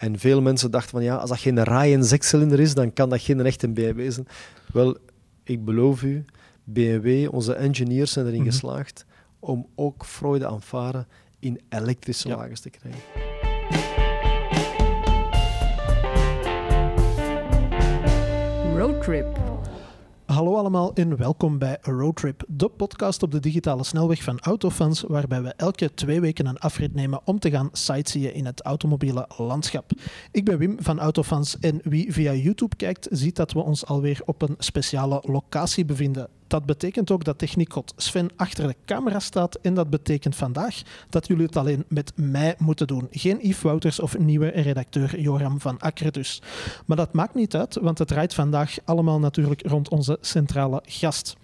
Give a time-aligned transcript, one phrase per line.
[0.00, 3.20] En veel mensen dachten van ja, als dat geen Ryan zescilinder is, dan kan dat
[3.22, 4.26] geen echte BMW zijn.
[4.72, 4.96] Wel,
[5.44, 6.24] ik beloof u,
[6.64, 8.48] BMW, onze engineers zijn erin Mhm.
[8.50, 9.04] geslaagd
[9.38, 11.06] om ook Freude aan varen
[11.38, 12.36] in elektrische Ja.
[12.36, 13.00] wagens te krijgen.
[18.76, 19.38] Roadtrip.
[20.40, 24.38] Hallo allemaal en welkom bij A Road Trip, de podcast op de digitale snelweg van
[24.38, 28.62] Autofans, waarbij we elke twee weken een afrit nemen om te gaan sightseeën in het
[28.62, 29.90] automobiele landschap.
[30.32, 34.20] Ik ben Wim van Autofans en wie via YouTube kijkt, ziet dat we ons alweer
[34.24, 36.28] op een speciale locatie bevinden.
[36.50, 41.26] Dat betekent ook dat techniekgod Sven achter de camera staat en dat betekent vandaag dat
[41.26, 43.08] jullie het alleen met mij moeten doen.
[43.10, 46.42] Geen Yves Wouters of nieuwe redacteur Joram van Akker dus.
[46.86, 51.36] Maar dat maakt niet uit, want het draait vandaag allemaal natuurlijk rond onze centrale gast.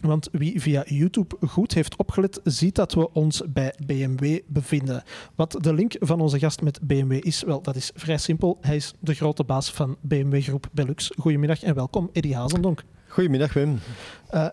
[0.00, 5.02] Want wie via YouTube goed heeft opgelet, ziet dat we ons bij BMW bevinden.
[5.34, 8.58] Wat de link van onze gast met BMW is, wel, dat is vrij simpel.
[8.60, 11.12] Hij is de grote baas van BMW Groep Belux.
[11.18, 12.84] Goedemiddag en welkom, Eddy Hazendonk.
[13.16, 13.78] Goedemiddag Wim.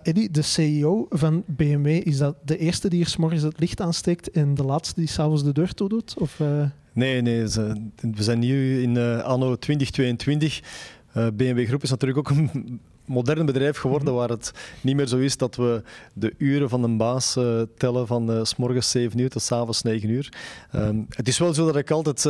[0.03, 3.81] Eddy, de CEO van BMW, is dat de eerste die er 's morgens het licht
[3.81, 6.13] aansteekt en de laatste die s'avonds de deur toe doet?
[6.17, 10.61] Of, eh, Nee, nee, ze- we zijn nu in eh, anno 2022.
[11.13, 15.17] Eh, BMW Groep is natuurlijk ook een modern bedrijf geworden waar het niet meer zo
[15.17, 15.83] is dat we
[16.13, 17.37] de uren van een baas
[17.77, 20.33] tellen van eh, s morgens 7 uur tot s avonds 9 uur.
[20.71, 22.27] Ehm, het is wel zo dat ik altijd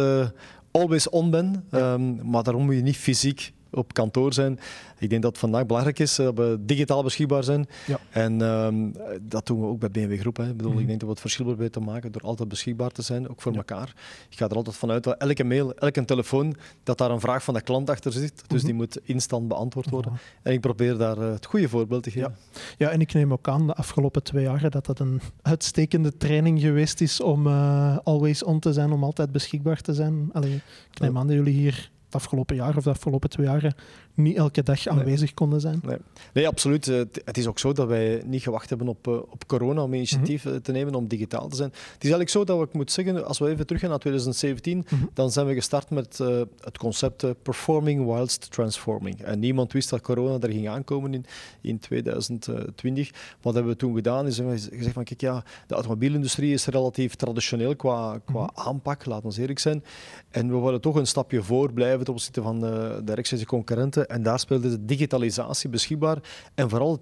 [0.71, 4.59] always on ben, ehm, maar daarom moet je niet fysiek op kantoor zijn.
[4.99, 7.67] Ik denk dat het vandaag belangrijk is eh, dat we digitaal beschikbaar zijn.
[7.87, 7.99] Ja.
[8.09, 10.37] En ehm, dat doen we ook bij BMW Groep.
[10.37, 10.49] Hè.
[10.49, 10.81] Ik, bedoel, Mhm.
[10.81, 13.41] ik denk dat we het verschil proberen te maken door altijd beschikbaar te zijn, ook
[13.41, 13.57] voor Ja.
[13.57, 13.93] elkaar.
[14.29, 17.53] Ik ga er altijd vanuit dat elke mail, elke telefoon, dat daar een vraag van
[17.53, 18.43] de klant achter zit.
[18.47, 18.65] Dus Mhm.
[18.65, 20.13] die moet instant beantwoord worden.
[20.41, 22.35] En ik probeer daar eh, het goede voorbeeld te geven.
[22.77, 26.59] Ja, en ik neem ook aan de afgelopen twee jaar dat dat een uitstekende training
[26.61, 30.29] geweest is om eh, always on te zijn, om altijd beschikbaar te zijn.
[30.33, 30.55] Allee,
[30.91, 33.75] ik neem aan dat jullie hier het afgelopen jaar of de afgelopen twee jaren
[34.13, 34.93] niet elke dag Nee.
[34.99, 35.79] aanwezig konden zijn.
[35.85, 35.97] Nee,
[36.33, 36.87] nee absoluut.
[36.87, 39.93] Eh, Het is ook zo dat wij niet gewacht hebben op, eh, op corona om
[39.93, 40.59] initiatief Mhm.
[40.61, 41.69] te nemen om digitaal te zijn.
[41.69, 45.03] Het is eigenlijk zo dat ik moet zeggen, als we even teruggaan naar 2017, Mhm.
[45.13, 49.21] dan zijn we gestart met eh, het concept performing whilst transforming.
[49.21, 51.25] En niemand wist dat corona er ging aankomen in,
[51.61, 53.11] in 2020.
[53.41, 54.27] Wat hebben we toen gedaan?
[54.27, 59.05] Is hebben we gezegd van, kijk ja, de automobielindustrie is relatief traditioneel qua, qua aanpak,
[59.05, 59.83] laten we eerlijk zijn.
[60.29, 64.02] En we willen toch een stapje voor blijven ten opzichte van de rechtstreekse concurrenten.
[64.07, 66.17] En daar speelde de digitalisatie beschikbaar
[66.55, 66.99] en vooral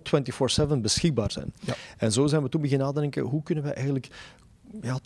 [0.71, 1.53] 24-7 beschikbaar zijn.
[1.59, 1.73] Ja.
[1.97, 4.07] En zo zijn we toen beginnen nadenken, hoe kunnen we eigenlijk
[4.81, 4.99] ja,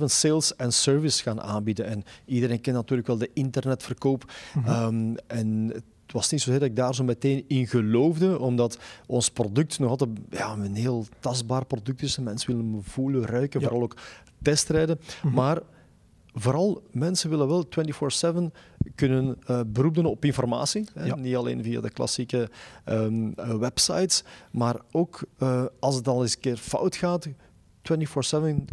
[0.00, 1.86] 24-7 sales en service gaan aanbieden.
[1.86, 4.32] En iedereen kent natuurlijk wel de internetverkoop.
[4.54, 4.68] Mhm.
[4.68, 9.30] Ehm, en het was niet zozeer dat ik daar zo meteen in geloofde, omdat ons
[9.30, 12.18] product nog altijd ja, een heel tastbaar product is.
[12.18, 13.66] Mensen willen hem voelen, ruiken, Ja.
[13.66, 13.96] vooral ook
[14.42, 15.00] testrijden.
[15.22, 15.34] Mhm.
[15.34, 15.58] Maar
[16.40, 17.66] vooral mensen willen wel
[18.50, 18.52] 24-7
[18.94, 20.84] kunnen eh, beroep doen op informatie.
[20.94, 21.04] Hè?
[21.04, 21.16] Ja.
[21.16, 22.50] Niet alleen via de klassieke
[22.84, 27.30] ehm, eh, websites, maar ook eh, als het al eens een keer fout gaat, 24-7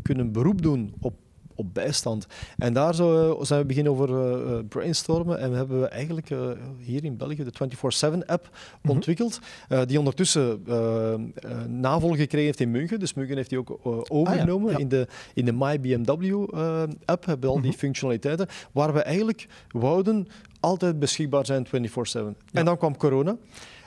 [0.01, 1.13] kunnen beroep doen op,
[1.55, 2.25] op bijstand.
[2.57, 6.29] En daar zo, eh, zijn we beginnen over eh, eh, brainstormen en we hebben eigenlijk
[6.29, 6.49] eh,
[6.79, 8.49] hier in België de 24-7 app
[8.81, 8.93] Mhm.
[8.93, 9.39] ontwikkeld,
[9.85, 11.19] die ondertussen eh, eh,
[11.67, 12.99] navolg gekregen heeft in München.
[12.99, 13.79] Dus München heeft die ook
[14.11, 14.79] overgenomen Ah ja.
[14.79, 17.77] in de, in de My BMW eh, app, hebben al die Mhm.
[17.79, 20.27] functionaliteiten, waar we eigenlijk wouden
[20.59, 22.35] altijd beschikbaar zijn 24-7.
[22.51, 22.59] Ja.
[22.59, 23.35] En dan kwam corona.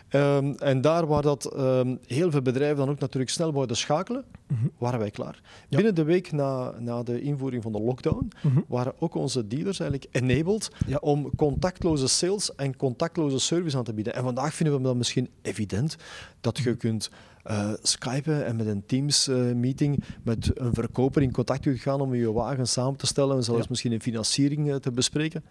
[0.09, 4.25] Ehm, en daar waar dat ehm, heel veel bedrijven dan ook natuurlijk snel wouden schakelen,
[4.47, 4.67] Mhm.
[4.79, 5.41] waren wij klaar.
[5.69, 5.77] Ja.
[5.77, 8.61] Binnen de week na, na de invoering van de lockdown Mhm.
[8.69, 10.97] waren ook onze dealers eigenlijk enabled Ja.
[11.01, 14.15] om contactloze sales en contactloze service aan te bieden.
[14.15, 15.97] En vandaag vinden we dat misschien evident
[16.41, 16.69] dat Mhm.
[16.69, 17.11] je kunt
[17.43, 22.33] eh skypen en met een Teams-meeting met een verkoper in contact kunt gaan om je
[22.33, 23.67] wagen samen te stellen en zelfs Ja.
[23.69, 25.45] misschien een financiering eh, te bespreken.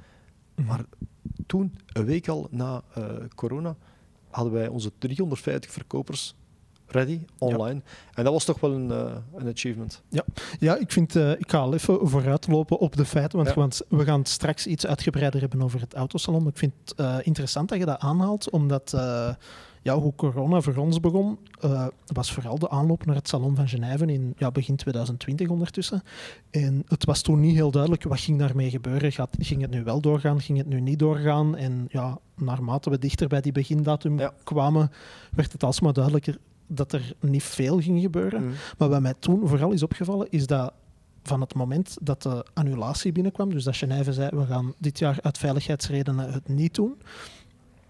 [0.55, 0.67] Mhm.
[0.67, 0.83] Maar
[1.45, 3.03] toen, een week al na eh,
[3.35, 3.75] corona,
[4.29, 6.35] hadden wij onze 350 verkopers
[6.87, 7.81] ready, online.
[8.13, 10.01] En dat was toch wel een, eh, een achievement.
[10.59, 13.55] Ja, ik, vind, eh, ik ga al even vooruitlopen op de feiten, want, Ja.
[13.55, 16.47] want we gaan straks iets uitgebreider hebben over het autosalon.
[16.47, 18.95] Ik vind het eh, interessant dat je dat aanhaalt, omdat
[19.87, 23.67] ja, hoe corona voor ons begon, eh, was vooral de aanloop naar het Salon van
[23.67, 26.03] Genève in ja, begin 2020 ondertussen.
[26.49, 29.11] En het was toen niet heel duidelijk wat ging daarmee gebeuren.
[29.11, 31.55] Gaat, ging het nu wel doorgaan, ging het nu niet doorgaan?
[31.55, 34.33] En ja, naarmate we dichter bij die begindatum Ja.
[34.43, 34.91] kwamen,
[35.35, 36.37] werd het alsmaar duidelijker
[36.67, 38.53] dat er niet veel ging gebeuren.
[38.77, 40.73] Maar wat mij toen vooral is opgevallen, is dat
[41.23, 45.17] van het moment dat de annulatie binnenkwam, dus dat Genève zei, we gaan dit jaar
[45.21, 46.95] uit veiligheidsredenen het niet doen,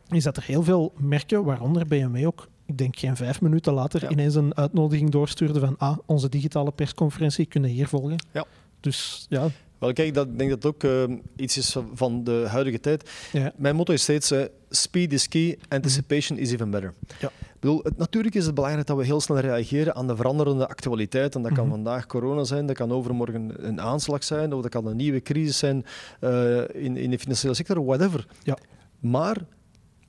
[0.09, 4.01] is dat er heel veel merken, waaronder BMW ook, ik denk geen vijf minuten later,
[4.03, 4.09] Ja.
[4.09, 8.15] ineens een uitnodiging doorstuurde van ah, onze digitale persconferentie kunnen hier volgen.
[8.31, 8.45] Ja.
[8.79, 12.45] Dus ja, Wel, kijk, dat, ik denk dat het ook uh, iets is van de
[12.47, 13.09] huidige tijd.
[13.33, 13.51] Ja.
[13.55, 16.93] Mijn motto is steeds: uh, speed is key, anticipation is even better.
[17.19, 17.27] Ja.
[17.27, 20.67] Ik bedoel, het, natuurlijk is het belangrijk dat we heel snel reageren aan de veranderende
[20.67, 21.35] actualiteit.
[21.35, 21.73] En dat kan Mhm.
[21.73, 25.57] vandaag corona zijn, dat kan overmorgen een aanslag zijn, of dat kan een nieuwe crisis
[25.57, 25.85] zijn
[26.21, 28.27] uh, in, in de financiële sector, whatever.
[28.43, 28.57] Ja.
[28.99, 29.37] Maar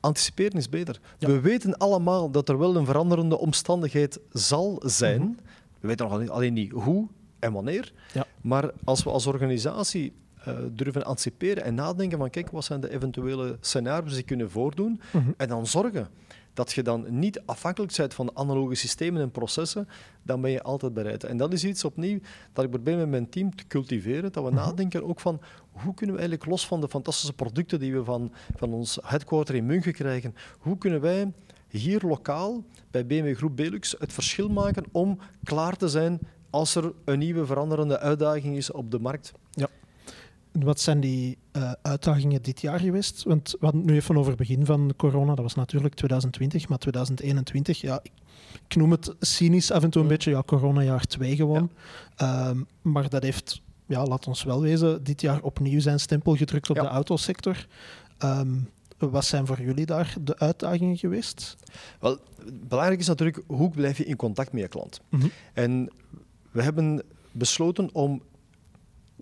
[0.00, 1.00] anticiperen is beter.
[1.18, 1.26] Ja.
[1.26, 5.20] We weten allemaal dat er wel een veranderende omstandigheid zal zijn.
[5.20, 5.30] Mhm.
[5.80, 7.06] We weten nog alleen, alleen niet hoe
[7.38, 7.92] en wanneer.
[8.12, 8.26] Ja.
[8.40, 10.12] Maar als we als organisatie
[10.48, 15.00] uh, durven anticiperen en nadenken van kijk, wat zijn de eventuele scenario's die kunnen voordoen
[15.12, 15.30] Mhm.
[15.36, 16.08] en dan zorgen
[16.58, 19.88] dat je dan niet afhankelijk bent van analoge systemen en processen,
[20.22, 21.24] dan ben je altijd bereid.
[21.24, 22.18] En dat is iets opnieuw
[22.52, 24.58] dat ik probeer met mijn team te cultiveren, dat we Mhm.
[24.58, 25.40] nadenken ook van
[25.70, 29.54] hoe kunnen we eigenlijk los van de fantastische producten die we van, van ons headquarter
[29.54, 31.32] in München krijgen, hoe kunnen wij
[31.68, 36.18] hier lokaal bij BMW Groep Belux het verschil maken om klaar te zijn
[36.50, 39.32] als er een nieuwe veranderende uitdaging is op de markt.
[40.64, 43.22] Wat zijn die uh, uitdagingen dit jaar geweest?
[43.22, 45.34] Want we hadden het nu even over het begin van corona.
[45.34, 48.00] Dat was natuurlijk 2020, maar 2021, ja,
[48.68, 50.14] ik noem het cynisch af en toe een Mm.
[50.14, 51.70] beetje, ja, coronajaar 2 gewoon.
[52.16, 52.48] Ja.
[52.48, 56.70] Um, maar dat heeft, ja, laat ons wel wezen, dit jaar opnieuw zijn stempel gedrukt
[56.70, 56.82] op Ja.
[56.82, 57.66] de autosector.
[58.24, 58.68] Um,
[58.98, 61.56] wat zijn voor jullie daar de uitdagingen geweest?
[62.00, 62.18] Wel,
[62.68, 65.00] belangrijk is natuurlijk hoe blijf je in contact met je klant.
[65.08, 65.30] Mm -hmm.
[65.52, 65.90] En
[66.50, 67.02] we hebben
[67.32, 68.22] besloten om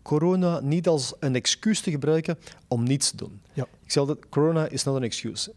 [0.06, 2.38] corona niet als een excuus te gebruiken
[2.68, 3.40] om niets te doen.
[3.52, 3.62] Ja.
[3.62, 5.48] Ik zeg altijd, corona is not een excuus.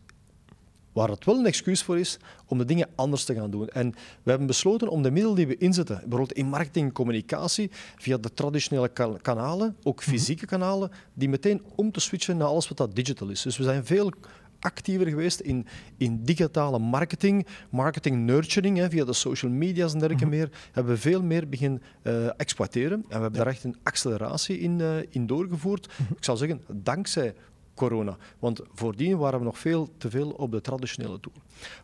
[0.93, 3.67] Waar het wel een excuus voor is, om de dingen anders te gaan doen.
[3.67, 3.91] En
[4.23, 8.17] we hebben besloten om de middelen die we inzetten, bijvoorbeeld in marketing en communicatie, via
[8.17, 12.95] de traditionele kanalen, ook fysieke kanalen, die meteen om te switchen naar alles wat dat
[12.95, 13.41] digital is.
[13.41, 14.11] Dus we zijn veel
[14.59, 15.65] actiever geweest in,
[15.97, 20.35] in digitale marketing, marketing nurturing, hè, via de social media's en dergelijke Mhm.
[20.38, 22.91] meer, hebben we veel meer begin uh, exploiteren.
[23.01, 23.38] En we hebben Ja.
[23.38, 25.88] daar echt een acceleratie in, uh, in doorgevoerd.
[25.88, 26.13] Mhm.
[26.13, 27.33] Ik zou zeggen, dankzij
[27.75, 28.17] corona.
[28.39, 31.33] Want voordien waren we nog veel te veel op de traditionele tool.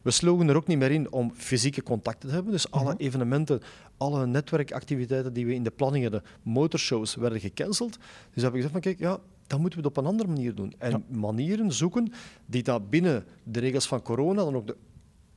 [0.02, 2.52] We sloegen er ook niet meer in om fysieke contacten te hebben.
[2.52, 3.02] Dus alle Mhm.
[3.02, 3.62] evenementen,
[3.98, 7.92] alle netwerkactiviteiten die we in de planning hadden, motorshows, werden gecanceld.
[8.34, 10.56] Dus hebben we gezegd van kijk, ja, dan moeten we het op een andere manier
[10.56, 10.74] doen.
[10.78, 11.02] En Ja.
[11.20, 12.12] manieren zoeken
[12.46, 14.76] die dat binnen de regels van corona dan ook de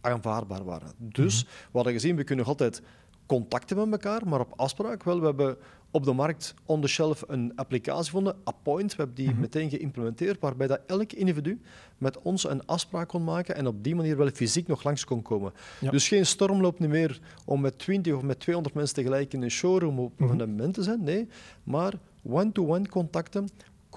[0.01, 0.93] aanvaardbaar waren.
[0.99, 1.53] Dus Mhm.
[1.53, 2.83] we hadden gezien, we kunnen nog altijd
[3.27, 5.21] contacten met elkaar, maar op afspraak wel.
[5.21, 5.57] We hebben
[5.91, 8.91] op de markt on the shelf een applicatie gevonden, Appoint.
[8.91, 9.41] We hebben die Mhm.
[9.41, 11.61] meteen geïmplementeerd, waarbij dat elk individu
[11.99, 15.23] met ons een afspraak kon maken en op die manier wel fysiek nog langs kon
[15.23, 15.53] komen.
[15.81, 15.91] Ja.
[15.91, 19.51] Dus geen stormloop niet meer om met 20 of met 200 mensen tegelijk in een
[19.51, 20.41] showroom op Mhm.
[20.41, 21.03] een event te zijn.
[21.03, 21.29] Nee,
[21.65, 23.49] maar one-to-one contacten,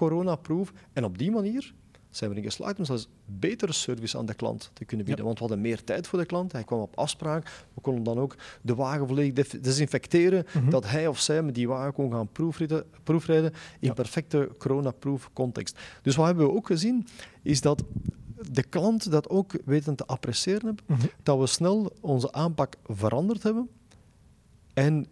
[0.08, 0.72] corona-proof.
[0.92, 1.74] En op die manier
[2.10, 5.24] zijn we erin geslaagd om zelfs betere service aan de klant te kunnen bieden.
[5.24, 5.30] Ja.
[5.30, 6.52] Want we hadden meer tijd voor de klant.
[6.52, 7.64] Hij kwam op afspraak.
[7.74, 10.44] We konden dan ook de wagen volledig desinfecteren.
[10.54, 10.70] Mhm.
[10.70, 13.92] Dat hij of zij met die wagen kon gaan proefrijden, proefrijden in Ja.
[13.92, 15.78] perfecte corona-proof context.
[16.02, 17.06] Dus wat hebben we ook gezien,
[17.42, 17.82] is dat
[18.50, 20.84] de klant dat ook weten te appreciëren hebben.
[20.86, 21.06] Mhm.
[21.22, 23.68] Dat we snel onze aanpak veranderd hebben.
[24.74, 25.06] En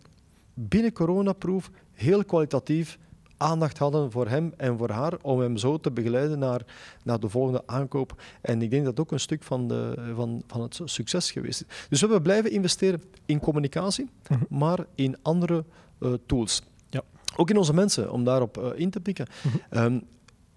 [0.55, 2.99] binnen coronaproof heel kwalitatief
[3.41, 6.61] aandacht hadden voor hem en voor haar om hem zo te begeleiden naar,
[7.05, 8.23] naar de volgende aankoop.
[8.41, 11.67] En ik denk dat ook een stuk van, de, van, van het succes geweest is.
[11.89, 14.43] Dus we hebben blijven investeren in communicatie, Mhm.
[14.49, 15.65] maar in andere
[16.01, 16.63] uh, tools.
[16.89, 17.03] Ja.
[17.37, 19.27] Ook in onze mensen, om daarop uh, in te pikken.
[19.71, 19.85] Mhm.
[19.85, 20.03] Um,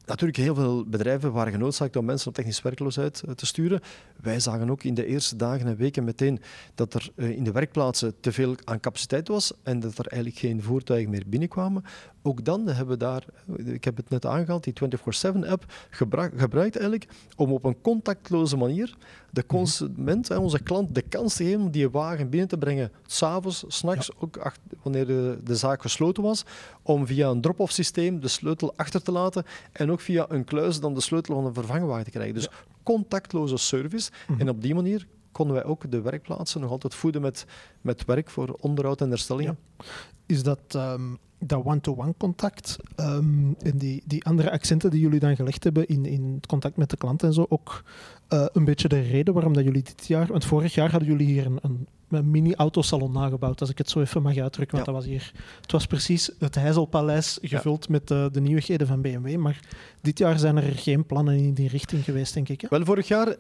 [0.06, 3.82] Natuurlijk, heel veel bedrijven waren genoodzaakt om mensen op technische werkloosheid uh, te sturen.
[4.22, 6.40] Wij zagen ook in de eerste dagen en weken meteen
[6.76, 10.42] dat er uh, in de werkplaatsen te veel aan capaciteit was en dat er eigenlijk
[10.42, 11.84] geen voertuigen meer binnenkwamen.
[12.22, 13.26] Ook dan hebben we daar,
[13.66, 18.96] ik heb het net aangehaald, die 24-7-app gebruikt, gebruikt eigenlijk om op een contactloze manier
[19.34, 23.64] de consument, onze klant, de kans te geven om die wagen binnen te brengen, s'avonds,
[23.68, 24.14] s'nachts, ja.
[24.20, 26.44] ook achter, wanneer de, de zaak gesloten was,
[26.82, 30.80] om via een drop-off systeem de sleutel achter te laten en ook via een kluis
[30.80, 32.34] dan de sleutel van een vervangwagen te krijgen.
[32.34, 32.52] Dus ja.
[32.84, 34.12] contactloze service.
[34.28, 34.42] Mm-hmm.
[34.42, 37.46] En op die manier konden wij ook de werkplaatsen nog altijd voeden met,
[37.82, 39.58] met werk voor onderhoud en herstellingen.
[39.78, 39.86] Ja.
[40.26, 45.36] Is dat um, dat one-to-one contact um, en die, die andere accenten die jullie dan
[45.36, 47.84] gelegd hebben in, in het contact met de klant en zo ook
[48.30, 51.28] uh, een beetje de reden waarom dat jullie dit jaar, want vorig jaar hadden jullie
[51.28, 54.94] hier een, een, een mini-autosalon nagebouwd, als ik het zo even mag uitdrukken, want ja.
[54.94, 55.32] dat was hier,
[55.62, 57.92] het was precies het Heizelpaleis gevuld ja.
[57.92, 59.60] met uh, de nieuwigheden van BMW, maar
[60.02, 62.62] dit jaar zijn er geen plannen in die richting geweest, denk ik.
[62.62, 62.68] Hè?
[62.70, 63.36] Wel, vorig jaar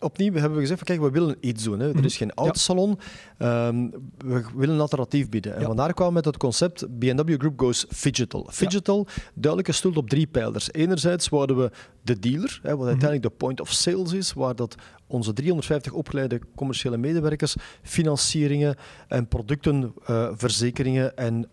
[0.00, 1.80] opnieuw hebben we gezegd van kijk, we willen iets doen.
[1.80, 1.94] Hè.
[1.94, 2.98] Er is geen autosalon.
[3.38, 3.66] Ja.
[3.66, 5.54] Um, we willen een alternatief bieden.
[5.54, 5.66] En ja.
[5.66, 8.50] vandaar kwamen we met het concept BMW Group Goes Digital.
[8.58, 9.22] Digital, ja.
[9.34, 10.72] duidelijk gestoeld op drie pijlers.
[10.72, 11.70] Enerzijds wouden we
[12.02, 14.74] de dealer, hè, wat uiteindelijk de point of sales is, waar dat
[15.10, 18.76] onze 350 opgeleide commerciële medewerkers financieringen
[19.08, 21.48] en producten, uh, verzekeringen en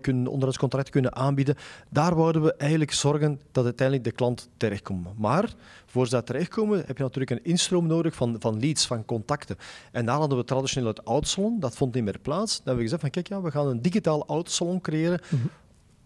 [0.00, 1.56] kunnen, onderhoudscontracten kunnen aanbieden.
[1.88, 5.18] Daar wouden we eigenlijk zorgen dat uiteindelijk de klant terechtkomt.
[5.18, 5.54] Maar
[5.86, 9.56] voor ze daar terechtkomen heb je natuurlijk een instroom nodig van, van leads, van contacten.
[9.92, 12.56] En daar hadden we traditioneel het autosalon, dat vond niet meer plaats.
[12.56, 15.20] Dan hebben we gezegd van kijk, ja, we gaan een digitaal autosalon creëren.
[15.28, 15.46] Mhm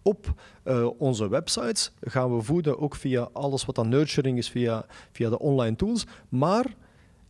[0.05, 0.33] op
[0.63, 5.29] uh, onze websites gaan we voeden, ook via alles wat dan nurturing is, via, via
[5.29, 6.05] de online tools.
[6.29, 6.65] Maar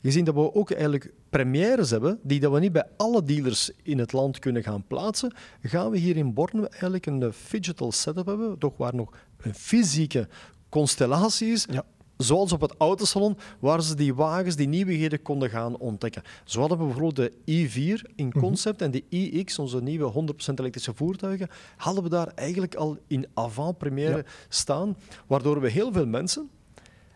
[0.05, 3.99] gezien dat we ook eigenlijk premières hebben, die dat we niet bij alle dealers in
[3.99, 8.57] het land kunnen gaan plaatsen, gaan we hier in Borne eigenlijk een digital setup hebben,
[8.57, 10.27] toch waar nog een fysieke
[10.69, 11.85] constellatie is, ja
[12.17, 16.21] zoals op het autosalon, waar ze die wagens, die nieuwigheden konden gaan ontdekken.
[16.43, 17.31] Zo hadden we bijvoorbeeld de
[17.67, 18.39] i4 in mhm.
[18.39, 23.27] concept en de iX, onze nieuwe 100% elektrische voertuigen, hadden we daar eigenlijk al in
[23.33, 24.97] avant-première staan,
[25.27, 26.49] waardoor we heel veel mensen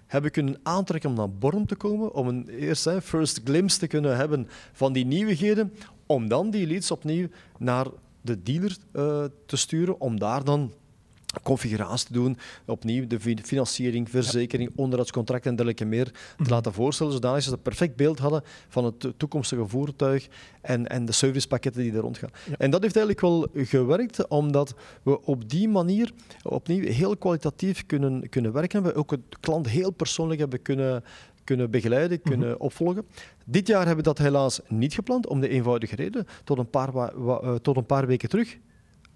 [0.10, 4.18] hebben kunnen aantrekken om naar Born te komen, om een eerste first glimpse te kunnen
[4.18, 5.74] hebben van die nieuwigheden,
[6.06, 7.88] om dan die leads opnieuw naar
[8.22, 10.74] de dealer uh, te sturen, om daar dan
[11.44, 16.52] configuratie te doen, opnieuw de financiering, verzekering, onderhoudscontract en dergelijke meer te mhm.
[16.52, 20.28] laten voorstellen, zodat ze een perfect beeld hadden van het toekomstige voertuig
[20.62, 22.30] en, en de servicepakketten die er rondgaan.
[22.58, 26.12] En dat heeft eigenlijk wel gewerkt, omdat we op die manier
[26.44, 28.84] opnieuw heel kwalitatief kunnen, kunnen werken.
[28.84, 31.04] We ook het klant heel persoonlijk hebben kunnen,
[31.44, 32.30] kunnen begeleiden, mhm.
[32.30, 33.06] kunnen opvolgen.
[33.46, 36.94] Dit jaar hebben we dat helaas niet gepland, om de eenvoudige reden, tot een paar,
[36.96, 38.58] uh, tot een paar weken terug,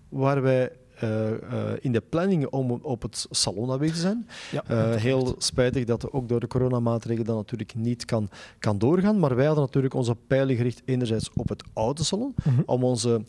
[0.10, 0.72] waar wij
[1.04, 4.28] uh, in de planning om op het salon aanwezig te zijn.
[4.52, 8.30] Ja, uh, heel spijtig dat ook door de coronamaatregelen dat natuurlijk niet kan,
[8.60, 9.20] kan doorgaan.
[9.20, 12.64] Maar wij hadden natuurlijk onze pijlen gericht enerzijds op het oude salon, mm -hmm.
[12.66, 13.22] om onze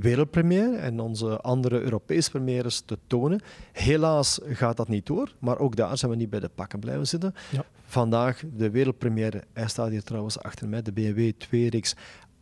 [0.00, 3.40] wereldpremière en onze andere Europese premières te tonen.
[3.72, 7.06] Helaas gaat dat niet door, maar ook daar zijn we niet bij de pakken blijven
[7.06, 7.34] zitten.
[7.50, 7.64] Ja.
[7.86, 11.94] Vandaag de wereldpremière, hij staat hier trouwens achter mij, de BMW 2-reeks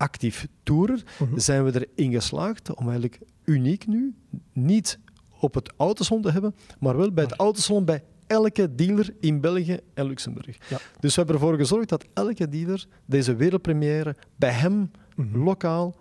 [0.04, 1.38] actief toerer, mhm.
[1.38, 4.14] zijn we erin geslaagd om eigenlijk uniek nu
[4.52, 4.99] niet
[5.40, 9.78] op het autosalon te hebben, maar wel bij het autosalon bij elke dealer in België
[9.94, 10.56] en Luxemburg.
[10.68, 10.78] Ja.
[11.00, 15.44] Dus we hebben ervoor gezorgd dat elke dealer deze wereldpremière bij hem mhm.
[15.44, 15.94] lokaal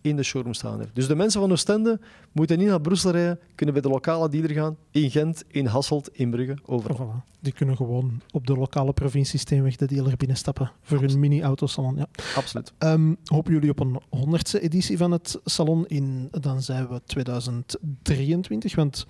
[0.00, 0.94] in de showroom staan heeft.
[0.94, 2.00] Dus de mensen van Oostende
[2.32, 6.08] moeten niet naar Brussel rijden, kunnen bij de lokale dealer gaan, in Gent, in Hasselt,
[6.12, 7.22] in Brugge, overal.
[7.40, 11.96] Die kunnen gewoon op de lokale provinciesteenweg de dealer binnenstappen voor hun mini-autosalon.
[11.96, 12.06] Ja.
[12.36, 12.72] Absoluut.
[12.78, 18.74] Um, hopen jullie op een honderdste editie van het salon in, dan zijn we 2023,
[18.74, 19.06] want...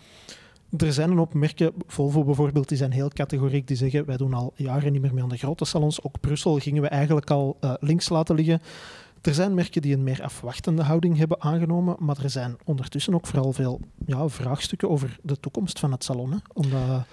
[0.77, 3.67] Er zijn een hoop merken, Volvo bijvoorbeeld, die zijn heel categoriek.
[3.67, 6.03] Die zeggen, wij doen al jaren niet meer mee aan de grote salons.
[6.03, 8.61] Ook Brussel gingen we eigenlijk al uh, links laten liggen.
[9.21, 13.27] Er zijn merken die een meer afwachtende houding hebben aangenomen, maar er zijn ondertussen ook
[13.27, 16.33] vooral veel ja, vraagstukken over de toekomst van het salon.
[16.33, 16.39] Hè?
[16.53, 17.05] Omdat...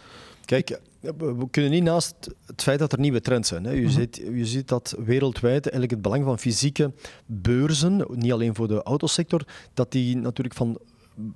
[0.46, 0.80] Kijk,
[1.18, 3.64] we kunnen niet naast het feit dat er nieuwe trends zijn.
[3.64, 3.72] Hè.
[3.72, 3.90] Je, mhm.
[3.90, 6.92] ziet, je ziet dat wereldwijd eigenlijk het belang van fysieke
[7.26, 9.42] beurzen, niet alleen voor de autosector,
[9.74, 10.80] dat die natuurlijk van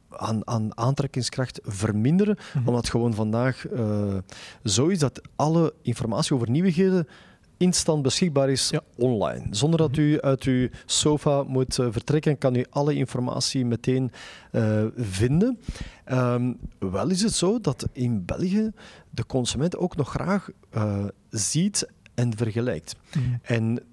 [0.10, 2.38] aan, aan, aantrekkingskracht verminderen.
[2.54, 2.68] Mhm.
[2.68, 4.18] Omdat gewoon vandaag uh,
[4.64, 7.08] zo is dat alle informatie over nieuwigheden
[7.62, 9.46] instant beschikbaar is online.
[9.50, 14.12] Zonder dat u uit uw sofa moet uh, vertrekken, kan u alle informatie meteen
[14.52, 15.60] uh, vinden.
[16.12, 18.72] Um, wel is het zo dat in België
[19.10, 22.96] de consument ook nog graag uh, ziet en vergelijkt.
[23.18, 23.40] Mm.
[23.42, 23.84] En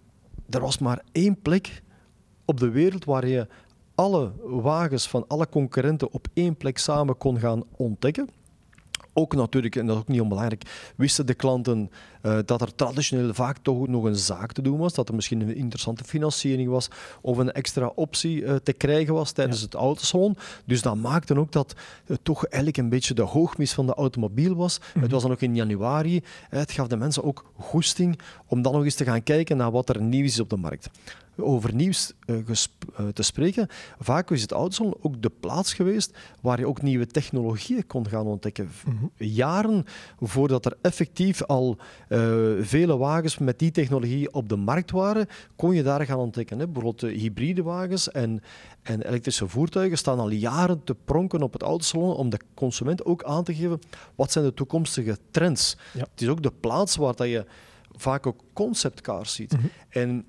[0.50, 1.82] er was maar één plek
[2.44, 3.46] op de wereld waar je
[3.94, 8.28] alle wagens van alle concurrenten op één plek samen kon gaan ontdekken
[9.18, 11.90] ook natuurlijk, en dat is ook niet onbelangrijk, wisten de klanten
[12.22, 15.40] uh, dat er traditioneel vaak toch nog een zaak te doen was, dat er misschien
[15.40, 16.88] een interessante financiering was
[17.20, 19.64] of een extra optie uh, te krijgen was tijdens ja.
[19.64, 20.36] het autosalon.
[20.64, 21.74] Dus dat maakte ook dat
[22.06, 24.74] het toch eigenlijk een beetje de hoogmis van de automobiel was.
[24.74, 25.10] Het mhm.
[25.10, 26.22] was dan ook in januari.
[26.48, 29.88] Het gaf de mensen ook goesting om dan nog eens te gaan kijken naar wat
[29.88, 30.88] er nieuw is op de markt
[31.40, 32.36] over nieuws uh,
[33.12, 33.68] te spreken.
[33.98, 38.26] Vaak is het autosalon ook de plaats geweest waar je ook nieuwe technologieën kon gaan
[38.26, 38.70] ontdekken.
[38.84, 39.04] Mhm.
[39.16, 39.84] Jaren
[40.20, 41.76] voordat er effectief al
[42.08, 42.18] uh,
[42.60, 45.26] vele wagens met die technologie op de markt waren,
[45.56, 46.58] kon je daar gaan ontdekken.
[46.58, 46.64] Hè.
[46.64, 48.42] Bijvoorbeeld de hybride wagens en,
[48.82, 53.24] en elektrische voertuigen staan al jaren te pronken op het autosalon om de consument ook
[53.24, 53.80] aan te geven
[54.14, 55.76] wat zijn de toekomstige trends.
[55.92, 56.06] Ja.
[56.10, 57.44] Het is ook de plaats waar dat je
[57.96, 59.52] vaak ook conceptcars ziet.
[59.52, 59.66] Mhm.
[59.88, 60.26] En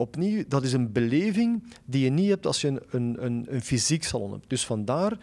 [0.00, 3.62] opnieuw, dat is een beleving die je niet hebt als je een, een, een, een
[3.62, 4.48] fysiek salon hebt.
[4.48, 5.18] Dus vandaar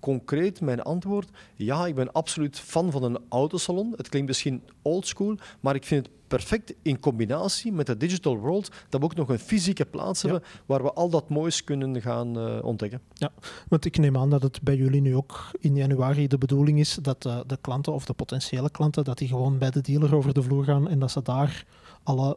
[0.00, 1.30] concreet mijn antwoord.
[1.54, 3.94] Ja, ik ben absoluut fan van een autosalon.
[3.96, 8.70] Het klinkt misschien oldschool, maar ik vind het perfect in combinatie met de digital world,
[8.88, 12.38] dat we ook nog een fysieke plaats hebben waar we al dat moois kunnen gaan
[12.38, 13.00] uh, ontdekken.
[13.14, 13.30] Ja,
[13.68, 16.98] want ik neem aan dat het bij jullie nu ook in januari de bedoeling is
[17.02, 20.34] dat uh, de klanten of de potentiële klanten, dat die gewoon bij de dealer over
[20.34, 21.64] de vloer gaan en dat ze daar
[22.02, 22.36] alle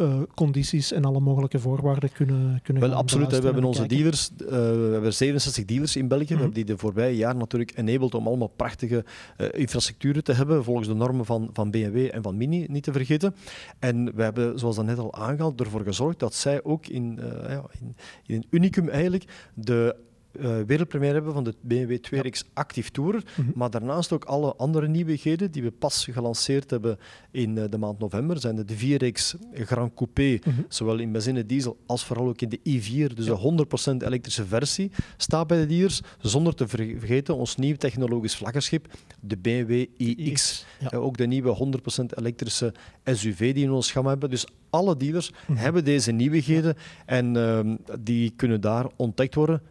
[0.00, 3.38] uh, condities en alle mogelijke voorwaarden kunnen, kunnen Wel, absoluut.
[3.38, 6.22] We hebben onze dealers, uh, we hebben 67 dealers in België.
[6.22, 6.36] Mm -hmm.
[6.36, 9.04] We hebben die de voorbije jaren natuurlijk enabled om allemaal prachtige
[9.38, 12.92] uh, infrastructuren te hebben, volgens de normen van, van BMW en van Mini, niet te
[12.92, 13.34] vergeten.
[13.78, 17.64] En we hebben, zoals dat net al aangehaald, ervoor gezorgd dat zij ook in, ja,
[17.80, 19.96] in, in een unicum eigenlijk de
[20.32, 22.42] uh, wereldpremière hebben van de BMW 2RX ja.
[22.52, 23.22] Active Tourer.
[23.36, 23.52] Mm -hmm.
[23.54, 26.98] Maar daarnaast ook alle andere nieuwigheden die we pas gelanceerd hebben
[27.30, 28.40] in uh, de maand november.
[28.40, 30.64] Zijn de 4X Grand Coupé, mm -hmm.
[30.68, 33.14] zowel in benzine, diesel als vooral ook in de i4.
[33.14, 33.66] Dus de
[34.02, 36.00] 100% elektrische versie staat bij de dealers.
[36.20, 38.86] Zonder te vergeten ons nieuw technologisch vlaggenschip,
[39.20, 40.66] de BMW iX.
[40.78, 40.92] Ja.
[40.92, 44.30] Uh, ook de nieuwe 100% elektrische SUV die we in ons gamma hebben.
[44.30, 45.56] Dus alle dealers mm -hmm.
[45.56, 49.62] hebben deze nieuwigheden en ehm, die kunnen daar ontdekt worden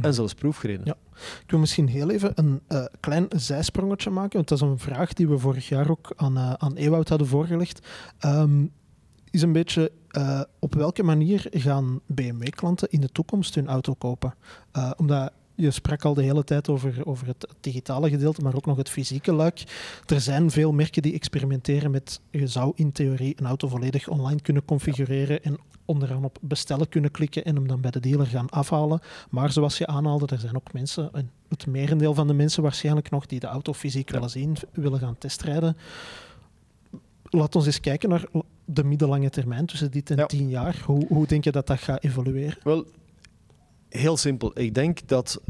[0.00, 0.86] en zelfs proefgereden.
[0.86, 0.96] Ja.
[1.44, 5.12] Ik wil misschien heel even een uh, klein zijsprongetje maken, want dat is een vraag
[5.12, 7.86] die we vorig jaar ook aan, uh, aan Ewout hadden voorgelegd.
[8.24, 8.72] Um,
[9.30, 14.34] is een beetje uh, op welke manier gaan BMW-klanten in de toekomst hun auto kopen?
[14.96, 15.32] omdat
[15.62, 18.88] je sprak al de hele tijd over, over het digitale gedeelte, maar ook nog het
[18.88, 19.62] fysieke luik.
[20.06, 24.40] Er zijn veel merken die experimenteren met, je zou in theorie een auto volledig online
[24.40, 28.50] kunnen configureren en onderaan op bestellen kunnen klikken en hem dan bij de dealer gaan
[28.50, 29.00] afhalen.
[29.30, 31.10] Maar zoals je aanhaalde, er zijn ook mensen,
[31.48, 34.14] het merendeel van de mensen waarschijnlijk nog, die de auto fysiek ja.
[34.14, 35.76] willen zien, willen gaan testrijden.
[37.22, 38.24] Laat ons eens kijken naar
[38.64, 40.26] de middellange termijn, tussen dit en ja.
[40.26, 40.82] tien jaar.
[40.84, 42.58] Hoe, hoe denk je dat dat gaat evolueren?
[42.62, 42.86] Wel,
[43.92, 44.50] heel simpel.
[44.54, 45.40] Ik denk dat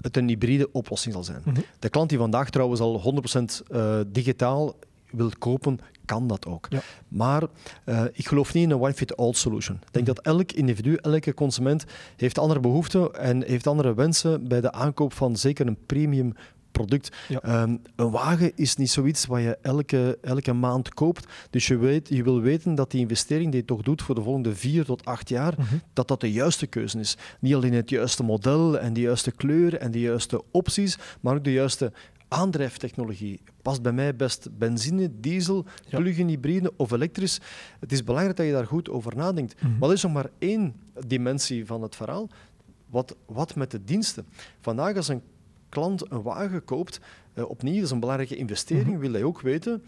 [0.00, 1.42] het een hybride oplossing zal zijn.
[1.44, 1.64] Mm -hmm.
[1.78, 4.74] De klant die vandaag trouwens al 100% uh, digitaal
[5.10, 6.66] wil kopen, kan dat ook.
[6.70, 6.80] Ja.
[7.08, 7.42] Maar
[7.86, 9.76] uh, ik geloof niet in een one-fit-all solution.
[9.76, 10.14] Ik denk mm.
[10.14, 11.84] dat elk individu, elke consument
[12.16, 16.34] heeft andere behoeften en heeft andere wensen bij de aankoop van zeker een premium
[16.72, 17.16] product.
[17.28, 17.62] Ja.
[17.62, 21.26] Um, een wagen is niet zoiets wat je elke, elke maand koopt.
[21.50, 24.22] Dus je, weet, je wil weten dat die investering die je toch doet voor de
[24.22, 25.80] volgende vier tot acht jaar, mm -hmm.
[25.92, 27.16] dat dat de juiste keuze is.
[27.40, 31.44] Niet alleen het juiste model en de juiste kleur en de juiste opties, maar ook
[31.44, 31.92] de juiste
[32.28, 33.40] aandrijftechnologie.
[33.62, 35.98] Past bij mij best benzine, diesel, ja.
[35.98, 37.40] plug-in hybride of elektrisch.
[37.80, 39.54] Het is belangrijk dat je daar goed over nadenkt.
[39.54, 39.78] Mm -hmm.
[39.78, 40.74] Maar er is nog maar één
[41.06, 42.28] dimensie van het verhaal.
[42.86, 44.26] Wat, wat met de diensten?
[44.60, 45.22] Vandaag als een
[45.70, 47.00] klant een wagen koopt,
[47.34, 49.00] uh, opnieuw, dat is een belangrijke investering, mm -hmm.
[49.00, 49.82] wil hij ook weten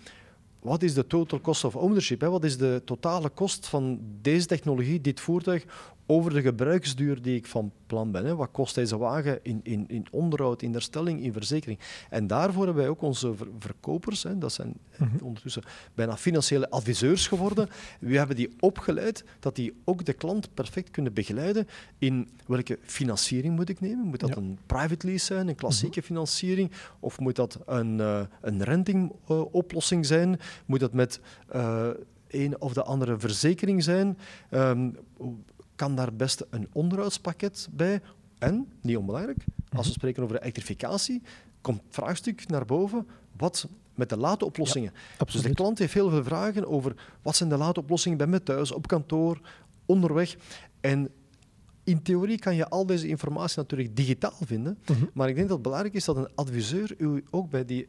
[0.63, 2.21] wat is de total cost of ownership?
[2.21, 2.31] Hè?
[2.31, 5.65] Wat is de totale kost van deze technologie, dit voertuig,
[6.13, 8.25] over de gebruiksduur die ik van plan ben.
[8.25, 8.37] Hè.
[8.37, 11.79] Wat kost deze wagen in, in, in onderhoud, in herstelling, in verzekering?
[12.11, 15.21] En daarvoor hebben wij ook onze ver verkopers, hè, dat zijn mm -hmm.
[15.23, 15.63] ondertussen
[15.95, 17.69] bijna financiële adviseurs geworden.
[18.01, 23.57] We hebben die opgeleid dat die ook de klant perfect kunnen begeleiden in welke financiering
[23.57, 24.07] moet ik nemen.
[24.07, 24.37] Moet dat ja.
[24.37, 26.17] een private lease zijn, een klassieke mm -hmm.
[26.17, 26.71] financiering?
[27.01, 30.41] Of moet dat een, uh, een rentingoplossing uh, zijn?
[30.67, 31.21] Moet dat met...
[31.55, 31.89] Uh,
[32.33, 34.19] een of de andere verzekering zijn.
[34.51, 34.97] Um,
[35.83, 38.01] kan daar best een onderhoudspakket bij.
[38.39, 41.23] En, niet onbelangrijk, als we spreken over elektrificatie,
[41.61, 44.93] komt het vraagstuk naar boven, wat met de late oplossingen.
[45.19, 48.27] Ja, dus de klant heeft heel veel vragen over wat zijn de late oplossingen bij
[48.27, 49.41] mij thuis, op kantoor,
[49.87, 50.37] onderweg.
[50.81, 51.09] En
[51.85, 55.09] in theorie kan je al deze informatie natuurlijk digitaal vinden, uh -huh.
[55.13, 57.89] maar ik denk dat het belangrijk is dat een adviseur u ook bij die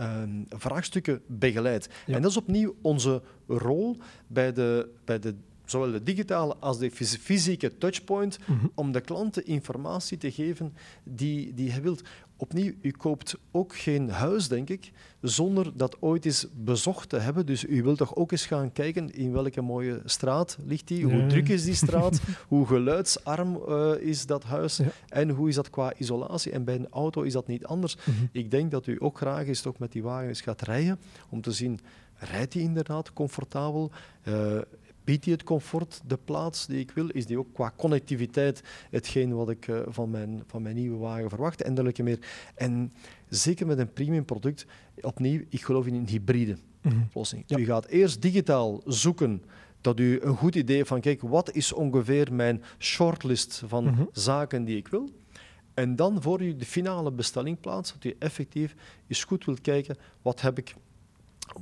[0.00, 1.88] uh, vraagstukken begeleidt.
[2.06, 2.14] Ja.
[2.14, 3.96] En dat is opnieuw onze rol
[4.26, 5.34] bij de, bij de
[5.70, 8.70] zowel de digitale als de fysieke touchpoint, mm -hmm.
[8.74, 12.02] om de klanten informatie te geven die, die hij wilt.
[12.40, 17.46] Opnieuw, u koopt ook geen huis, denk ik, zonder dat ooit eens bezocht te hebben.
[17.46, 21.26] Dus u wilt toch ook eens gaan kijken in welke mooie straat ligt die, hoe
[21.26, 24.84] druk is die straat, hoe geluidsarm uh, is dat huis ja.
[25.08, 26.52] en hoe is dat qua isolatie.
[26.52, 27.96] En bij een auto is dat niet anders.
[27.96, 28.28] Mm -hmm.
[28.32, 31.40] Ik denk dat u ook graag eens toch met die wagen eens gaat rijden, om
[31.40, 31.80] te zien,
[32.14, 33.90] rijdt hij inderdaad comfortabel?
[34.28, 34.58] Uh,
[35.08, 37.08] biedt die het comfort, de plaats die ik wil?
[37.08, 41.28] Is die ook qua connectiviteit hetgeen wat ik uh, van, mijn, van mijn nieuwe wagen
[41.28, 42.18] verwacht en dergelijke meer?
[42.54, 42.92] En
[43.28, 44.66] zeker met een premium product,
[45.00, 47.02] opnieuw, ik geloof in een hybride mm -hmm.
[47.02, 47.42] oplossing.
[47.46, 47.58] Ja.
[47.58, 49.42] U gaat eerst digitaal zoeken
[49.80, 54.08] dat u een goed idee van, kijk, wat is ongeveer mijn shortlist van mm -hmm.
[54.12, 55.10] zaken die ik wil?
[55.74, 58.74] En dan voor u de finale bestelling plaatst, dat u effectief
[59.06, 60.74] eens goed wilt kijken, wat heb ik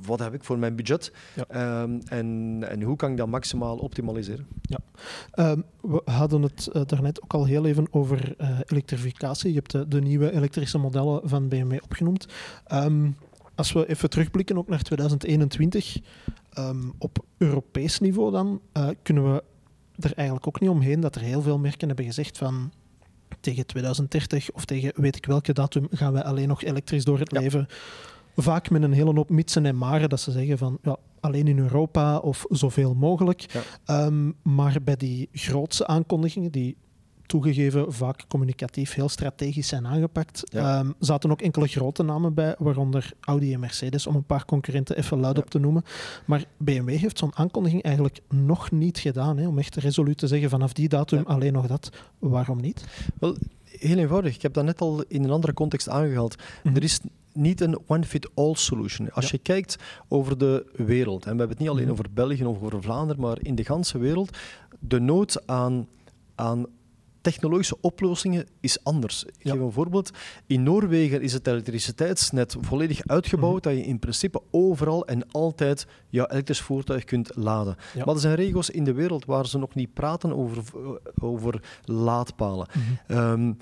[0.05, 1.45] wat heb ik voor mijn budget Ja.
[1.47, 4.47] Ehm, en, en hoe kan ik dat maximaal optimaliseren.
[5.31, 9.49] Ehm, we hadden het eh, daarnet ook al heel even over eh, elektrificatie.
[9.49, 12.27] Je hebt de, de nieuwe elektrische modellen van BMW opgenoemd.
[12.65, 13.09] Ehm,
[13.55, 15.99] als we even terugblikken ook naar 2021,
[16.53, 19.43] ehm, op Europees niveau dan, eh, kunnen we
[19.99, 22.71] er eigenlijk ook niet omheen dat er heel veel merken hebben gezegd van
[23.39, 27.31] tegen 2030 of tegen weet ik welke datum gaan wij alleen nog elektrisch door het
[27.31, 27.39] Ja.
[27.39, 27.67] leven.
[28.39, 31.59] Vaak met een hele hoop mitsen en maren dat ze zeggen van ja, alleen in
[31.59, 33.41] Europa of zoveel mogelijk.
[33.51, 33.61] Ja.
[33.85, 36.77] Ehm, maar bij die grootste aankondigingen, die
[37.25, 40.79] toegegeven vaak communicatief heel strategisch zijn aangepakt, Ja.
[40.79, 44.97] ehm, zaten ook enkele grote namen bij, waaronder Audi en Mercedes, om een paar concurrenten
[44.97, 45.41] even luid Ja.
[45.41, 45.83] op te noemen.
[46.25, 50.49] Maar BMW heeft zo'n aankondiging eigenlijk nog niet gedaan, hè, om echt resoluut te zeggen
[50.49, 51.23] vanaf die datum Ja.
[51.33, 51.89] alleen nog dat.
[52.19, 52.85] Waarom niet?
[53.19, 53.35] Wel,
[53.79, 54.35] heel eenvoudig.
[54.35, 56.35] Ik heb dat net al in een andere context aangehaald.
[56.63, 56.75] Mhm.
[56.75, 56.99] Er is
[57.33, 59.11] niet een one-fit-all solution.
[59.11, 59.31] Als Ja.
[59.31, 59.75] je kijkt
[60.07, 61.91] over de wereld, en we hebben het niet alleen Mhm.
[61.91, 64.37] over België of over Vlaanderen, maar in de ganse wereld,
[64.79, 65.87] de nood aan,
[66.35, 66.65] aan
[67.31, 69.23] technologische oplossingen is anders.
[69.25, 69.51] Ik Ja.
[69.51, 70.11] geef een voorbeeld.
[70.45, 73.73] In Noorwegen is het elektriciteitsnet volledig uitgebouwd, Mhm.
[73.73, 77.75] dat je in principe overal en altijd jouw elektrisch voertuig kunt laden.
[77.93, 78.05] Ja.
[78.05, 80.63] Maar er zijn regio's in de wereld waar ze nog niet praten over,
[81.21, 82.67] over laadpalen.
[83.07, 83.17] Mhm.
[83.17, 83.53] Ehm,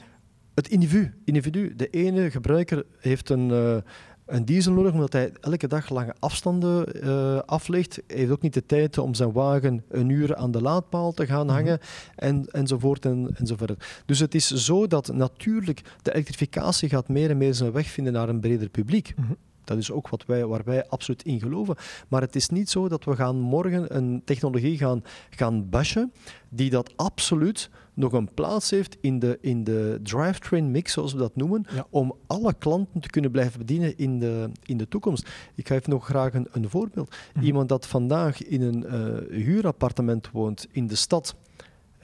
[0.54, 1.76] het individu, individu.
[1.76, 3.78] De ene gebruiker heeft een, eh,
[4.26, 8.00] een diesel nodig omdat hij elke dag lange afstanden eh, aflegt.
[8.08, 11.26] Hij heeft ook niet de tijd om zijn wagen een uur aan de laadpaal te
[11.26, 11.56] gaan Mhm.
[11.56, 11.80] hangen
[12.16, 13.86] en, enzovoort en, enzovoort.
[14.06, 18.14] Dus het is zo dat natuurlijk de elektrificatie gaat meer en meer zijn weg vinden
[18.14, 19.14] naar een breder publiek.
[19.16, 19.32] Mhm.
[19.66, 21.76] Dat is ook wat wij, waar wij absoluut in geloven.
[22.08, 26.12] Maar het is niet zo dat we gaan morgen een technologie gaan, gaan bashen
[26.50, 31.20] die dat absoluut nog een plaats heeft in de, in de drivetrain mix, zoals we
[31.20, 31.88] dat noemen, Ja.
[31.90, 35.30] om alle klanten te kunnen blijven bedienen in de, in de toekomst.
[35.56, 37.16] Ik geef nog graag een, een voorbeeld.
[37.34, 37.46] Mhm.
[37.46, 41.36] Iemand dat vandaag in een eh, huurappartement woont in de stad,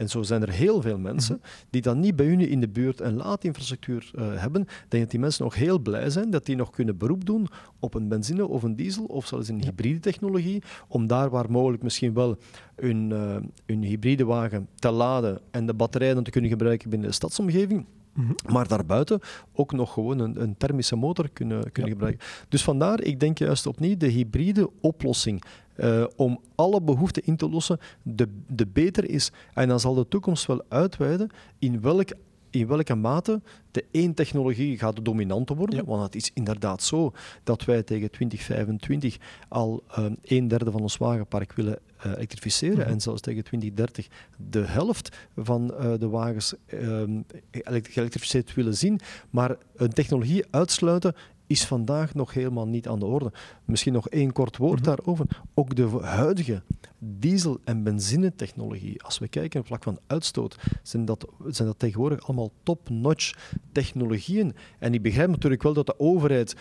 [0.01, 1.45] en zo zijn er heel veel mensen Mhm.
[1.69, 4.65] die dan niet bij u in de buurt een laadinfrastructuur eh, hebben.
[4.87, 7.47] Denk dat die mensen nog heel blij zijn dat die nog kunnen beroep doen
[7.79, 9.63] op een benzine of een diesel of zelfs een Ja.
[9.63, 12.37] hybride technologie, om daar waar mogelijk misschien wel
[12.75, 13.35] hun, eh,
[13.65, 17.85] hun hybride wagen te laden en de batterij dan te kunnen gebruiken binnen de stadsomgeving.
[18.21, 18.53] Mhm.
[18.53, 19.19] Maar daarbuiten
[19.53, 21.97] ook nog gewoon een, een thermische motor kunnen, kunnen Ja.
[21.97, 22.25] gebruiken.
[22.49, 25.43] Dus vandaar, ik denk juist opnieuw, de hybride oplossing
[25.75, 29.31] eh, om alle behoeften in te lossen, de, de beter is.
[29.53, 31.29] En dan zal de toekomst wel uitweiden
[31.59, 32.09] in welk
[32.51, 35.75] in welke mate de één technologie gaat de dominante worden.
[35.75, 35.85] Ja.
[35.85, 39.17] Want het is inderdaad zo dat wij tegen 2025
[39.49, 42.77] al eh, een derde van ons wagenpark willen eh, elektrificeren.
[42.77, 42.89] Mhm.
[42.89, 44.07] En zelfs tegen 2030
[44.49, 48.99] de helft van eh, de wagens ehm, elekt- geëlektrificeerd willen zien.
[49.29, 51.15] Maar een technologie uitsluiten
[51.51, 53.31] is vandaag nog helemaal niet aan de orde.
[53.65, 54.87] Misschien nog één kort woord Mhm.
[54.89, 55.25] daarover.
[55.53, 56.63] Ook de huidige
[56.99, 62.27] diesel- en benzinetechnologie, als we kijken op vlak van uitstoot, zijn dat, zijn dat tegenwoordig
[62.27, 63.33] allemaal top-notch
[63.71, 64.53] technologieën.
[64.79, 66.55] En ik begrijp natuurlijk wel dat de overheid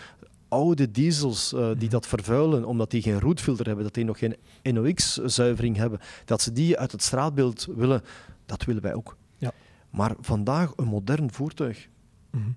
[0.47, 1.89] oude diesels eh, die Mhm.
[1.89, 6.51] dat vervuilen, omdat die geen roetfilter hebben, dat die nog geen NOx-zuivering hebben, dat ze
[6.53, 8.01] die uit het straatbeeld willen,
[8.45, 9.17] dat willen wij ook.
[9.37, 9.51] Ja.
[9.89, 11.89] Maar vandaag een modern voertuig
[12.31, 12.49] Mhm.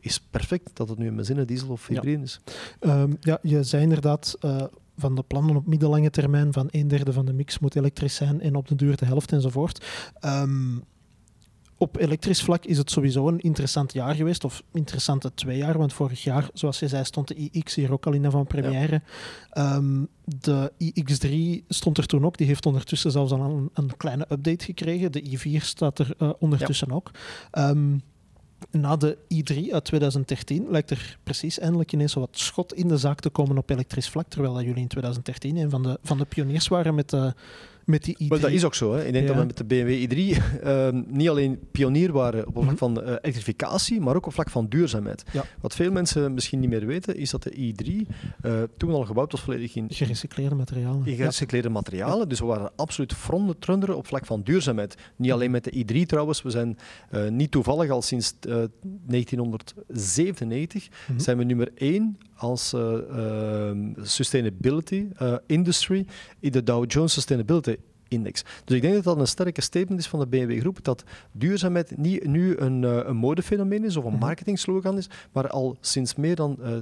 [0.00, 2.40] Is perfect dat het nu een benzine, diesel of hybride is.
[2.80, 4.64] Ehm, ja, je zei inderdaad eh,
[4.96, 8.40] van de plannen op middellange termijn van een derde van de mix moet elektrisch zijn
[8.40, 9.86] en op de duur de helft enzovoort.
[10.20, 10.76] Ehm,
[11.80, 15.92] op elektrisch vlak is het sowieso een interessant jaar geweest, of interessante twee jaar, want
[15.92, 19.02] vorig jaar, zoals je zei, stond de iX hier ook al in van première.
[19.50, 24.26] Ehm, de iX3 stond er toen ook, die heeft ondertussen zelfs al een, een kleine
[24.30, 25.12] update gekregen.
[25.12, 27.10] De i4 staat er eh, ondertussen ook.
[28.70, 33.20] Na de i3 uit 2013 lijkt er precies eindelijk ineens wat schot in de zaak
[33.20, 36.24] te komen op elektrisch vlak, terwijl dat jullie in 2013 een van de, van de
[36.24, 37.34] pioniers waren met, de,
[37.90, 38.26] met die i3.
[38.28, 38.92] Wel, dat is ook zo.
[38.94, 39.04] Hè.
[39.06, 39.32] Ik denk Ja.
[39.32, 42.76] dat we met de BMW i3 ehm, niet alleen pionier waren op het vlak Mhm.
[42.76, 45.22] van eh, elektrificatie, maar ook op vlak van duurzaamheid.
[45.32, 45.44] Ja.
[45.60, 48.06] Wat veel mensen misschien niet meer weten, is dat de i3
[48.42, 51.02] eh, toen al gebouwd was volledig in, Gerecycleerde materialen.
[51.06, 51.16] in Ja.
[51.16, 52.28] gerecycleerde materialen.
[52.28, 54.94] Dus we waren absoluut frontrunner op vlak van duurzaamheid.
[55.16, 56.42] Niet alleen met de i3 trouwens.
[56.42, 56.78] We zijn
[57.10, 58.54] eh, niet toevallig al sinds eh,
[59.06, 61.18] 1997 Mhm.
[61.18, 62.98] zijn we nummer één als eh,
[63.68, 66.06] ehm, sustainability eh, industry
[66.40, 67.76] in de Dow Jones Sustainability
[68.08, 68.42] Index.
[68.64, 71.96] Dus ik denk dat dat een sterke statement is van de BMW Groep, dat duurzaamheid
[71.96, 74.20] niet nu een, eh, een modefenomeen is of een Mhm.
[74.20, 76.76] marketingslogan is, maar al sinds meer dan eh,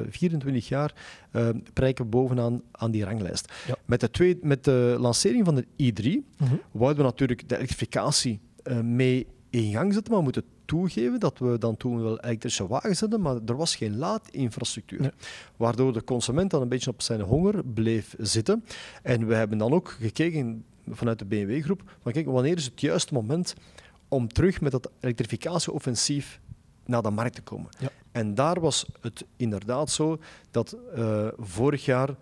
[0.00, 0.94] eh, 24 jaar
[1.30, 3.52] eh, prijken we bovenaan aan die ranglijst.
[3.66, 3.74] Ja.
[3.84, 6.54] Met, de twee, met de lancering van de i3 Mhm.
[6.70, 8.40] wouden we natuurlijk de elektrificatie
[8.82, 13.00] mee in gang zetten, maar we moeten toegeven dat we dan toen wel elektrische wagens
[13.00, 15.00] hadden, maar er was geen laadinfrastructuur.
[15.00, 15.10] Nee.
[15.56, 18.64] Waardoor de consument dan een beetje op zijn honger bleef zitten.
[19.02, 23.14] En we hebben dan ook gekeken vanuit de BMW-groep, van kijk, wanneer is het juiste
[23.14, 23.54] moment
[24.08, 26.40] om terug met dat elektrificatie-offensief
[26.84, 27.70] naar de markt te komen.
[27.78, 27.88] Ja.
[28.12, 30.18] En daar was het inderdaad zo
[30.50, 32.16] dat eh, vorig jaar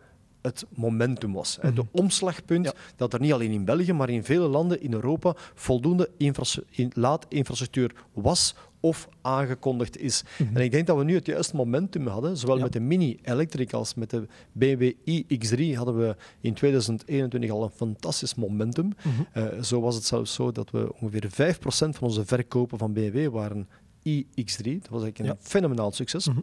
[0.44, 1.58] het momentum was.
[1.60, 1.72] hè.
[1.72, 2.72] De omslagpunt Ja.
[2.96, 6.92] dat er niet alleen in België, maar in vele landen in Europa voldoende infras- in-
[6.94, 10.24] laadinfrastructuur was of aangekondigd is.
[10.38, 10.56] Mhm.
[10.56, 12.62] En ik denk dat we nu het juiste momentum hadden, zowel Ja.
[12.62, 17.70] met de Mini Electric als met de BMW iX3 hadden we in 2021 al een
[17.70, 18.92] fantastisch momentum.
[19.02, 19.22] Mhm.
[19.32, 23.28] Eh, zo was het zelfs zo dat we ongeveer 5% van onze verkopen van BMW
[23.28, 23.68] waren
[24.02, 24.78] iX3.
[24.80, 25.36] Dat was eigenlijk een Ja.
[25.40, 26.28] fenomenaal succes.
[26.28, 26.38] Mhm.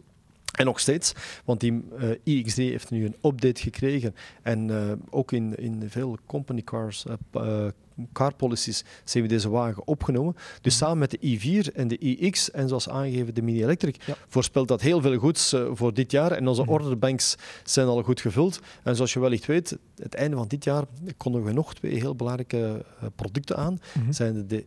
[0.52, 1.12] En nog steeds,
[1.44, 4.14] want die eh, iX3 heeft nu een update gekregen.
[4.42, 7.66] En eh, ook in, in veel company cars, eh,
[8.12, 10.34] car policies, zijn we deze wagen opgenomen.
[10.60, 10.84] Dus Mhm.
[10.84, 14.16] samen met de i4 en de iX, en zoals aangegeven de Mini Electric, Ja.
[14.28, 16.32] voorspelt dat heel veel goeds voor dit jaar.
[16.32, 16.70] En onze Mhm.
[16.70, 18.60] orderbanks zijn al goed gevuld.
[18.82, 20.84] En zoals je wellicht weet, het einde van dit jaar
[21.16, 22.84] kondigen we nog twee heel belangrijke
[23.14, 24.12] producten aan Mhm.
[24.12, 24.64] zijn de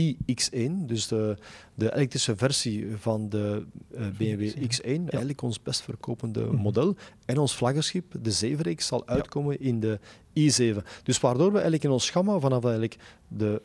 [0.00, 1.36] iX1, dus de,
[1.74, 6.54] de elektrische versie van de eh, BMW X1, X1, eigenlijk ons best verkopende Mhm.
[6.56, 6.94] model.
[7.24, 9.98] En ons vlaggenschip, de 7-reeks, zal uitkomen in de
[10.40, 10.76] i7.
[11.02, 12.96] Dus waardoor we eigenlijk in ons gamma vanaf eigenlijk
[13.28, 13.62] de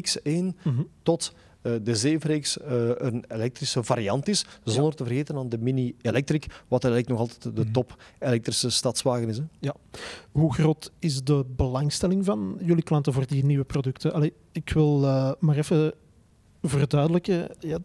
[0.00, 0.82] X1 Mhm.
[1.02, 6.46] tot de 7-reeks eh, een elektrische variant is, zonder te vergeten aan de Mini Electric,
[6.68, 7.72] wat eigenlijk nog altijd de Mhm.
[7.72, 9.38] top elektrische stadswagen is.
[9.60, 9.70] Hè.
[10.32, 14.12] Hoe groot is de belangstelling van jullie klanten voor die nieuwe producten?
[14.12, 15.92] Allee, ik wil eh, maar even
[16.62, 17.48] verduidelijken.
[17.58, 17.78] Ja,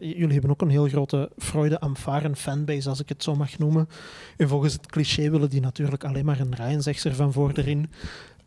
[0.00, 3.58] jullie hebben ook een heel grote Freude aan varen fanbase, als ik het zo mag
[3.58, 3.88] noemen.
[4.36, 7.90] En volgens het cliché willen die natuurlijk alleen maar een Ryan-zegster van voor erin.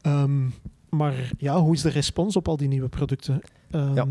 [0.01, 0.47] Ehm,
[0.89, 3.41] maar ja, hoe is de respons op al die nieuwe producten?
[3.71, 4.07] Ehm, Ja.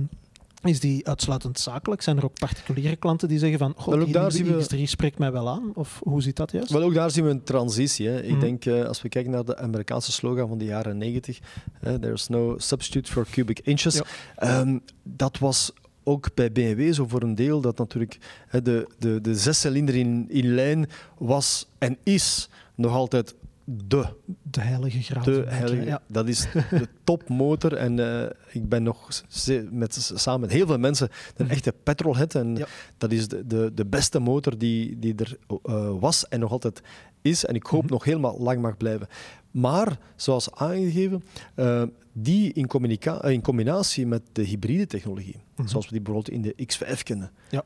[0.62, 2.03] Is die uitsluitend zakelijk?
[2.03, 4.88] Zijn er ook particuliere klanten die zeggen van, ook die daar nieuwe zien we- X3
[4.90, 5.70] spreekt mij wel aan?
[5.75, 6.70] Of hoe zit dat juist?
[6.70, 8.09] Wel, ook daar zien we een transitie.
[8.09, 8.23] Hè.
[8.23, 8.40] Ik Mhm.
[8.40, 11.38] denk, eh, als we kijken naar de Amerikaanse slogan van de jaren 90,
[11.81, 13.94] eh, there's no substitute for cubic inches.
[13.94, 14.03] Ja.
[14.37, 15.73] Ehm, dat was
[16.05, 18.18] ook bij BMW zo voor een deel, dat natuurlijk
[18.62, 23.35] de, de, de zescilinder in, in lijn was en is nog altijd
[23.87, 24.06] de
[24.50, 25.24] De heilige graal.
[25.24, 25.85] de heilige.
[25.85, 26.02] ja.
[26.06, 27.72] Dat is de topmotor.
[27.76, 29.22] En eh, ik ben nog
[29.70, 31.54] met, samen met heel veel mensen een Mhm.
[31.54, 32.35] echte petrolhead.
[32.35, 32.66] En Ja.
[32.98, 36.80] dat is de, de, de beste motor die, die er eh, was en nog altijd
[37.22, 37.44] is.
[37.44, 37.92] En ik hoop Mhm.
[37.92, 39.06] nog helemaal lang mag blijven.
[39.50, 41.22] Maar, zoals aangegeven,
[41.54, 42.68] eh, die in,
[43.22, 45.68] in combinatie met de hybride technologie, Mhm.
[45.68, 47.64] zoals we die bijvoorbeeld in de X5 kennen, Ja.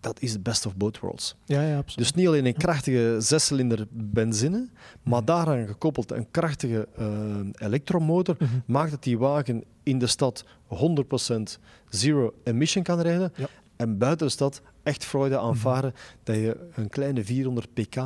[0.00, 1.34] Dat is de best of both worlds.
[1.44, 1.98] Ja, ja, absoluut.
[1.98, 4.68] Dus niet alleen een krachtige zescilinder benzine,
[5.02, 5.24] maar Mhm.
[5.24, 7.06] daaraan gekoppeld een krachtige eh,
[7.52, 8.50] elektromotor, Mhm.
[8.66, 11.58] maakt dat die wagen in de stad 100%
[11.88, 13.32] zero emission kan rijden.
[13.36, 13.46] Ja.
[13.76, 15.54] En buiten de stad echt freude Mhm.
[15.54, 17.96] varen dat je een kleine 400 pk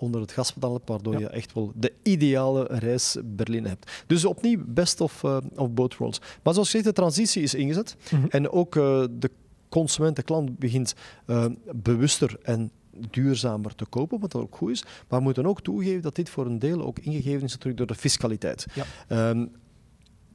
[0.00, 1.18] onder het gaspedaal hebt, waardoor Ja.
[1.18, 3.90] je echt wel de ideale reis Berlin hebt.
[4.06, 6.20] Dus opnieuw best of, eh, of both worlds.
[6.42, 7.96] Maar zoals gezegd, de transitie is ingezet.
[8.28, 9.30] En ook eh, de
[9.68, 10.94] consument, de klant, begint
[11.26, 12.70] eh, bewuster en
[13.10, 14.84] duurzamer te kopen, wat ook goed is.
[15.08, 17.86] Maar we moeten ook toegeven dat dit voor een deel ook ingegeven is natuurlijk door
[17.86, 18.66] de fiscaliteit.
[18.74, 18.84] Ja.
[19.08, 19.46] Ehm,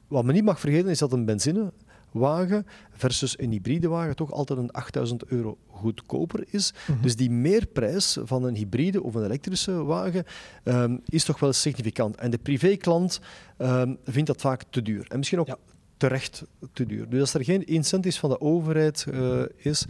[0.07, 4.59] wat men niet mag vergeten is dat een benzinewagen versus een hybride wagen toch altijd
[4.59, 6.73] een 8000 euro goedkoper is.
[6.87, 7.01] Mhm.
[7.01, 10.23] Dus die meerprijs van een hybride of een elektrische wagen
[10.63, 12.15] ehm, is toch wel significant.
[12.15, 13.19] En de privéklant
[13.57, 15.05] ehm, vindt dat vaak te duur.
[15.09, 15.57] En misschien ook Ja.
[16.03, 17.09] Terecht te duur.
[17.09, 19.85] Dus als er geen incentives van de overheid eh, is,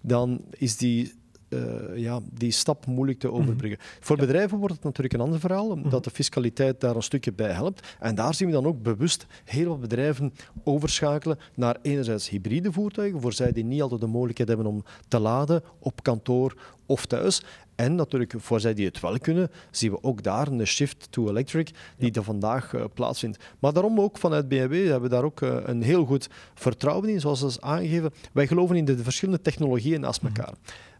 [0.00, 1.12] dan is die,
[1.54, 3.78] eh, ja, die stap moeilijk te overbruggen.
[4.00, 4.22] Voor Ja.
[4.26, 7.96] bedrijven wordt het natuurlijk een ander verhaal, omdat de fiscaliteit daar een stukje bij helpt.
[8.00, 10.32] En daar zien we dan ook bewust heel wat bedrijven
[10.64, 15.18] overschakelen naar enerzijds hybride voertuigen, voor zij die niet altijd de mogelijkheid hebben om te
[15.18, 16.54] laden op kantoor
[16.86, 17.42] of thuis.
[17.74, 21.28] En natuurlijk, voor zij die het wel kunnen, zien we ook daar een shift to
[21.28, 23.44] electric die er vandaag eh, plaatsvindt.
[23.58, 27.20] Maar daarom ook vanuit BMW hebben we daar ook eh, een heel goed vertrouwen in,
[27.20, 28.12] zoals ze is aangegeven.
[28.32, 30.32] Wij geloven in de verschillende technologieën naast Mhm.
[30.36, 30.54] elkaar.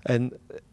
[0.04, 0.32] En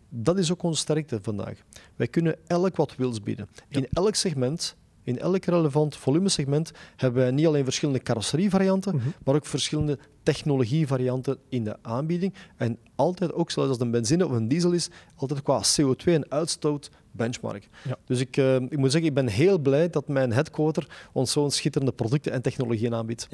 [0.10, 1.60] dat is ook onze sterkte vandaag.
[1.96, 3.48] Wij kunnen elk wat wils bieden.
[3.70, 3.78] Ja.
[3.80, 9.08] In elk segment, in elk relevant volumesegment, hebben wij niet alleen verschillende carrosserievarianten, Mhm.
[9.26, 12.34] maar ook verschillende technologievarianten in de aanbieding.
[12.58, 16.13] En altijd ook, zoals als het een benzine of een diesel is, altijd qua CO2
[16.13, 17.70] en uitstoot benchmark.
[17.88, 17.98] Ja.
[18.06, 21.52] Dus ik, eh, ik moet zeggen, ik ben heel blij dat mijn headquarter ons zo'n
[21.52, 23.28] schitterende producten en technologieën aanbiedt.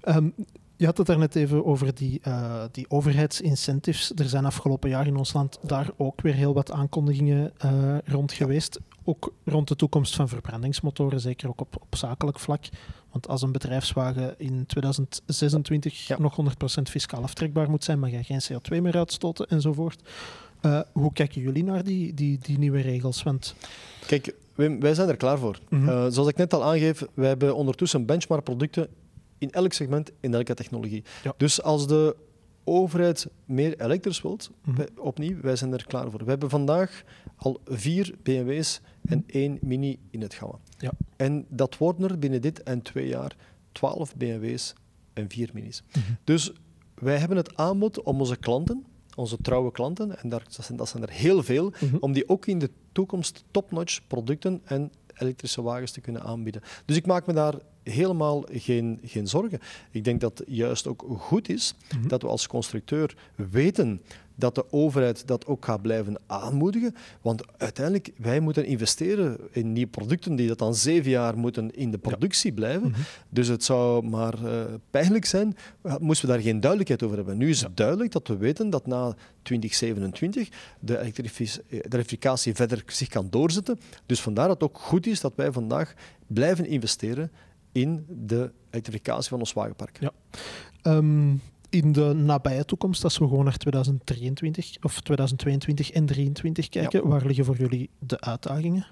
[0.00, 0.28] Ehm,
[0.82, 4.12] Je had het daarnet even over die, uh, die overheidsincentives.
[4.14, 8.32] Er zijn afgelopen jaar in ons land daar ook weer heel wat aankondigingen uh, rond
[8.32, 8.80] geweest.
[9.04, 12.64] Ook rond de toekomst van verbrandingsmotoren, zeker ook op, op zakelijk vlak.
[13.10, 16.18] Want als een bedrijfswagen in 2026 ja.
[16.18, 20.02] nog 100% fiscaal aftrekbaar moet zijn, mag je geen CO2 meer uitstoten enzovoort.
[20.62, 23.22] Uh, hoe kijken jullie naar die, die, die nieuwe regels?
[23.22, 23.54] Want...
[24.06, 25.58] Kijk, wij, wij zijn er klaar voor.
[25.68, 25.88] Mm -hmm.
[25.88, 28.88] uh, zoals ik net al aangeef, wij hebben ondertussen benchmark producten
[29.42, 31.02] in elk segment, in elke technologie.
[31.22, 31.34] Ja.
[31.36, 32.16] Dus als de
[32.64, 34.76] overheid meer elektrisch wilt, mm -hmm.
[34.76, 36.24] wij, opnieuw, wij zijn er klaar voor.
[36.24, 37.02] We hebben vandaag
[37.36, 40.58] al vier BMW's en één Mini in het gamma.
[40.78, 40.92] Ja.
[41.16, 43.36] En dat worden er binnen dit en twee jaar
[43.72, 44.74] 12 BMW's
[45.12, 45.82] en vier Minis.
[45.86, 46.16] Mm -hmm.
[46.24, 46.52] Dus
[46.94, 48.84] wij hebben het aanbod om onze klanten,
[49.16, 51.98] onze trouwe klanten, en daar, dat, zijn, dat zijn er heel veel, mm -hmm.
[52.00, 56.62] om die ook in de toekomst top-notch producten en elektrische wagens te kunnen aanbieden.
[56.84, 59.58] Dus ik maak me daar helemaal geen, geen zorgen.
[59.90, 62.08] Ik denk dat het juist ook goed is mm -hmm.
[62.08, 64.02] dat we als constructeur weten
[64.42, 66.94] dat de overheid dat ook gaat blijven aanmoedigen.
[67.20, 71.90] Want uiteindelijk, wij moeten investeren in nieuwe producten die dat dan zeven jaar moeten in
[71.90, 72.56] de productie ja.
[72.56, 72.86] blijven.
[72.86, 73.04] Mm -hmm.
[73.28, 75.56] Dus het zou maar uh, pijnlijk zijn,
[75.98, 77.36] moesten we daar geen duidelijkheid over hebben.
[77.36, 77.74] Nu is het ja.
[77.74, 80.48] duidelijk dat we weten dat na 2027
[80.80, 83.78] de elektrificatie verder zich kan doorzetten.
[84.06, 85.94] Dus vandaar dat het ook goed is dat wij vandaag
[86.26, 87.30] blijven investeren
[87.72, 89.98] in de elektrificatie van ons wagenpark.
[90.00, 90.12] Ja.
[90.82, 91.40] Um,
[91.72, 97.08] in de nabije toekomst, als we gewoon naar 2023 of 2022 en 2023 kijken, ja.
[97.08, 98.86] waar liggen voor jullie de uitdagingen?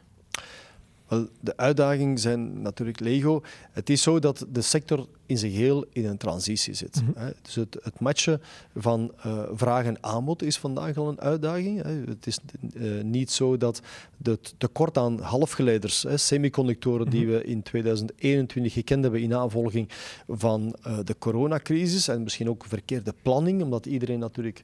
[1.09, 3.43] Wel, de uitdagingen zijn natuurlijk Lego.
[3.73, 7.03] Het is zo dat de sector in zijn geheel in een transitie zit.
[7.03, 7.33] Mm -hmm.
[7.43, 8.41] Dus het, het, matchen
[8.77, 11.83] van uh, vraag en aanbod is vandaag al een uitdaging.
[12.07, 12.39] Het is
[12.75, 13.81] uh, niet zo dat
[14.23, 17.21] het tekort aan halfgeleiders, semiconductoren, mm -hmm.
[17.21, 19.89] die we in 2021 gekend hebben in aanvolging
[20.29, 24.63] van uh, de coronacrisis en misschien ook verkeerde planning, omdat iedereen natuurlijk,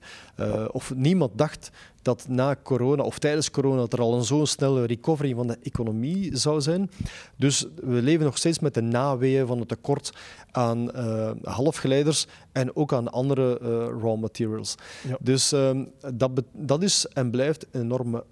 [0.73, 1.71] of niemand dacht
[2.07, 5.59] dat na corona of tijdens corona dat er al een zo'n snelle recovery van de
[5.63, 6.91] economie zou zijn.
[7.37, 10.13] Dus we leven nog steeds met de naweeën van het tekort
[10.57, 13.69] aan uh, halfgeleiders en ook aan andere uh,
[14.03, 14.75] raw materials.
[15.09, 15.17] Ja.
[15.21, 18.25] Dus um, dat, dat is en blijft een enorme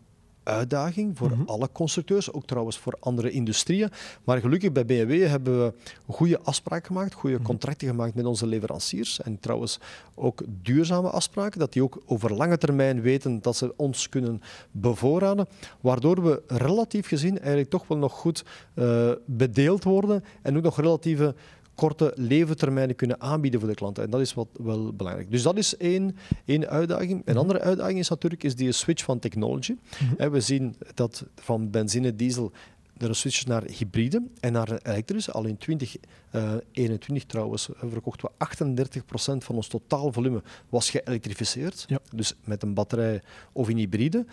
[0.44, 1.48] uitdaging voor mm-hmm.
[1.48, 3.90] alle constructeurs, ook trouwens voor andere industrieën.
[4.24, 5.72] Maar gelukkig bij BMW hebben we
[6.12, 7.46] goede afspraken gemaakt, goede mm-hmm.
[7.46, 9.78] contracten gemaakt met onze leveranciers en trouwens
[10.14, 15.46] ook duurzame afspraken, dat die ook over lange termijn weten dat ze ons kunnen bevoorraden,
[15.80, 20.80] waardoor we relatief gezien eigenlijk toch wel nog goed uh, bedeeld worden en ook nog
[20.80, 21.34] relatieve
[21.74, 24.04] korte leventermijnen kunnen aanbieden voor de klanten.
[24.04, 25.30] En dat is wat wel belangrijk.
[25.30, 27.22] Dus dat is één, één uitdaging.
[27.24, 29.74] Een andere uitdaging is natuurlijk is die switch van technology.
[30.00, 30.30] Mm-hmm.
[30.30, 32.52] We zien dat van benzine, diesel
[32.96, 35.30] er een switch naar hybride en naar elektrisch.
[35.30, 38.92] Al in 2021 uh, trouwens verkochten we 38%
[39.38, 41.84] van ons totaal volume was geëlektrificeerd.
[41.86, 41.98] Ja.
[42.14, 44.26] Dus met een batterij of in hybride.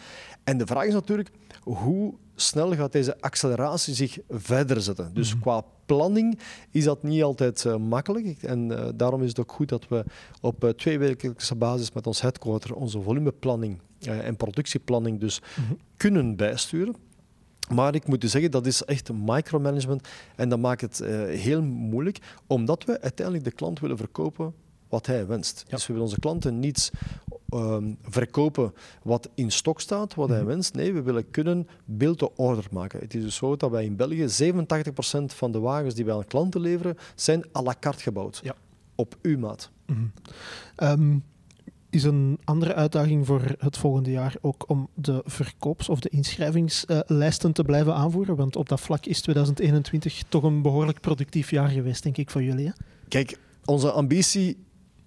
[0.44, 1.30] En de vraag is natuurlijk,
[1.64, 5.14] hoe snel gaat deze acceleratie zich verder zetten?
[5.14, 5.42] Dus mm-hmm.
[5.42, 8.44] qua planning is dat niet altijd uh, makkelijk.
[8.44, 10.04] En uh, daarom is het ook goed dat we
[10.42, 15.78] op uh, tweewekelijkse basis met ons headquarter onze volumeplanning en productieplanning dus mm-hmm.
[15.98, 16.96] kunnen bijsturen.
[17.74, 21.62] Maar ik moet u zeggen, dat is echt micromanagement en dat maakt het uh, heel
[21.64, 24.54] moeilijk, omdat we uiteindelijk de klant willen verkopen
[24.92, 25.64] wat hij wenst.
[25.68, 25.76] Ja.
[25.76, 26.92] Dus we willen onze klanten niet
[27.54, 30.74] um, verkopen wat in stok staat, wat hij wenst.
[30.74, 33.00] Nee, we willen kunnen beeld-to-order maken.
[33.00, 36.28] Het is dus zo dat wij in België 87% van de wagens die wij aan
[36.28, 38.40] klanten leveren, zijn à la carte gebouwd.
[38.44, 38.56] Ja.
[38.96, 39.70] Op uw maat.
[40.78, 41.24] Um,
[41.92, 47.52] is een andere uitdaging voor het volgende jaar ook om de verkoops- of de inschrijvingslijsten
[47.54, 48.36] te blijven aanvoeren?
[48.36, 52.44] Want op dat vlak is 2021 toch een behoorlijk productief jaar geweest, denk ik, voor
[52.44, 52.66] jullie.
[52.66, 52.72] Hè?
[53.08, 54.58] Kijk, onze ambitie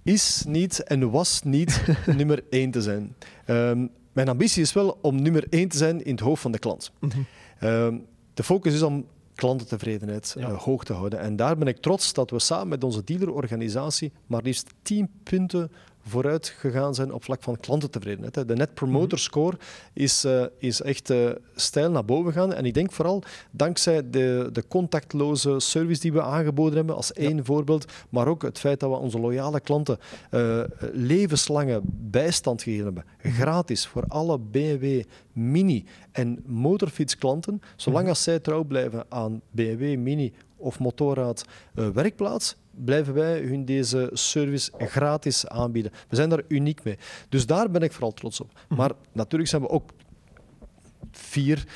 [0.03, 1.85] is niet en was niet
[2.16, 3.14] nummer één te zijn.
[3.47, 6.59] Um, mijn ambitie is wel om nummer één te zijn in het hoofd van de
[6.59, 6.92] klant.
[7.01, 7.27] Mm-hmm.
[7.62, 10.49] Um, de focus is om klantentevredenheid ja.
[10.49, 11.20] uh, hoog te houden.
[11.20, 15.70] En daar ben ik trots dat we samen met onze dealerorganisatie maar liefst 10 punten
[16.06, 18.48] vooruit gegaan zijn op vlak van klantentevredenheid.
[18.48, 19.56] De Net Promoter Score
[19.92, 22.52] is, uh, is echt uh, stijl naar boven gegaan.
[22.52, 27.36] En ik denk vooral dankzij de, de contactloze service die we aangeboden hebben, als één
[27.36, 27.42] ja.
[27.42, 29.98] voorbeeld, maar ook het feit dat we onze loyale klanten
[30.30, 30.60] uh,
[30.92, 33.04] levenslange bijstand gegeven hebben.
[33.18, 37.62] Gratis voor alle BMW, Mini en motorfietsklanten.
[37.76, 44.10] Zolang als zij trouw blijven aan BMW, Mini of motorraad werkplaats, blijven wij hun deze
[44.12, 45.92] service gratis aanbieden.
[46.08, 46.96] We zijn daar uniek mee.
[47.28, 48.50] Dus daar ben ik vooral trots op.
[48.68, 49.90] Maar natuurlijk zijn we ook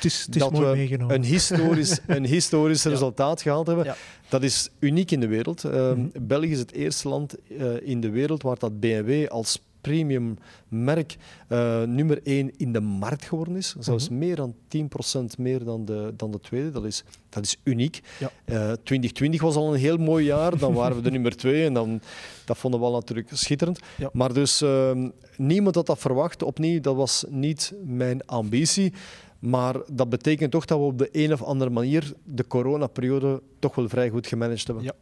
[0.01, 1.15] is, is dat we meegenomen.
[1.15, 2.89] een historisch, een historisch Ja.
[2.89, 3.85] resultaat gehaald hebben.
[3.85, 3.95] Ja.
[4.29, 5.63] Dat is uniek in de wereld.
[5.63, 6.07] Eh, Mhm.
[6.21, 10.37] België is het eerste land eh, in de wereld waar dat BMW als premium
[10.67, 11.15] merk
[11.47, 13.75] eh, nummer 1 in de markt geworden is.
[13.79, 14.17] Zelfs Mhm.
[14.17, 16.71] meer dan 10% meer dan de, dan de tweede.
[16.71, 18.01] Dat is, dat is uniek.
[18.19, 18.31] Ja.
[18.45, 20.57] Eh, 2020 was al een heel mooi jaar.
[20.57, 22.01] Dan waren we de nummer 2 en dan,
[22.45, 23.79] dat vonden we al natuurlijk schitterend.
[23.97, 24.09] Ja.
[24.13, 24.91] Maar dus eh,
[25.37, 26.43] niemand had dat verwacht.
[26.43, 28.93] Opnieuw, dat was niet mijn ambitie.
[29.39, 33.75] Maar dat betekent toch dat we op de een of andere manier de coronaperiode toch
[33.75, 34.83] wel vrij goed gemanaged hebben.
[34.83, 34.93] Ja.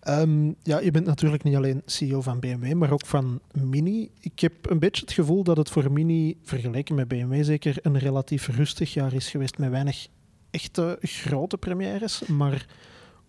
[0.00, 4.10] Ehm, ja, je bent natuurlijk niet alleen CEO van BMW, maar ook van Mini.
[4.20, 7.98] Ik heb een beetje het gevoel dat het voor Mini, vergeleken met BMW zeker, een
[7.98, 10.06] relatief rustig jaar is geweest met weinig
[10.50, 12.26] echte grote premières.
[12.26, 12.66] Maar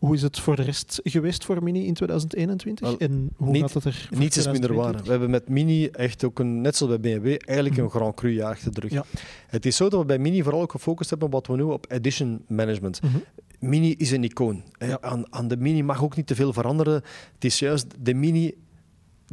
[0.01, 2.87] hoe is het voor de rest geweest voor Mini in 2021?
[2.87, 4.91] Wel, en hoe niet- gaat het er voor Niets is minder waar.
[4.91, 5.03] 2022?
[5.05, 7.95] We hebben met Mini echt ook een, net zoals bij BMW, eigenlijk een Mhm.
[7.95, 8.91] Grand Cru jaar achter de rug.
[8.91, 9.05] Ja.
[9.47, 11.75] Het is zo dat we bij Mini vooral ook gefocust hebben op wat we noemen
[11.75, 13.01] op edition management.
[13.01, 13.17] Mhm.
[13.59, 14.63] Mini is een icoon.
[14.79, 14.97] Ja.
[15.01, 16.93] Aan, aan de Mini mag ook niet te veel veranderen.
[17.33, 18.53] Het is juist de Mini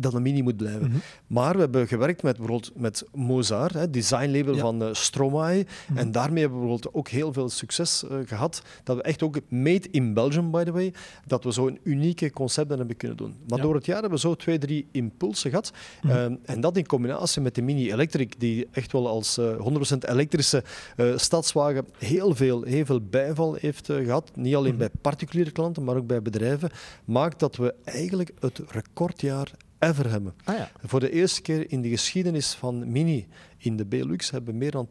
[0.01, 0.89] dat een Mini moet blijven.
[0.89, 0.99] Mhm.
[1.27, 4.61] Maar we hebben gewerkt met bijvoorbeeld met Mozart, het designlabel Ja.
[4.61, 5.67] van eh, Stromae.
[5.89, 5.99] Mhm.
[5.99, 8.63] En daarmee hebben we bijvoorbeeld ook heel veel succes eh, gehad.
[8.85, 10.93] Dat we echt ook, made in Belgium by the way,
[11.27, 13.35] dat we zo'n unieke concept hebben kunnen doen.
[13.49, 13.65] Maar Ja.
[13.65, 15.73] door het jaar hebben we zo twee, drie impulsen gehad.
[16.03, 16.13] Mhm.
[16.17, 20.05] Ehm, en dat in combinatie met de Mini Electric, die echt wel als eh, 100%
[20.09, 20.65] elektrische
[20.97, 24.31] eh, stadswagen heel veel, heel veel bijval heeft eh, gehad.
[24.35, 26.71] Niet alleen bij particuliere klanten, maar ook bij bedrijven.
[27.05, 30.35] Maakt dat we eigenlijk het recordjaar ever hebben.
[30.45, 30.71] Ah ja.
[30.85, 33.27] Voor de eerste keer in de geschiedenis van Mini
[33.59, 34.89] in de Benelux hebben we meer dan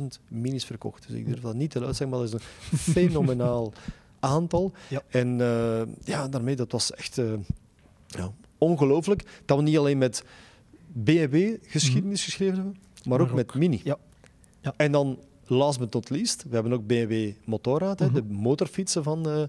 [0.00, 1.06] 10.000 minis verkocht.
[1.08, 3.72] Dus ik durf dat niet te luid zeggen, maar dat is een fenomenaal
[4.20, 4.72] aantal.
[4.88, 5.02] Ja.
[5.08, 7.32] En eh, ja, daarmee, dat was echt eh,
[8.06, 10.24] ja, ongelooflijk dat we niet alleen met
[10.92, 13.80] BMW geschiedenis geschreven hebben, maar, Maar ook, met Mini.
[13.84, 13.96] ja.
[14.60, 14.74] Ja.
[14.76, 18.12] En dan, last but not least, we hebben ook BMW Motorrad, Mhm.
[18.14, 19.42] de motorfietsen van, eh,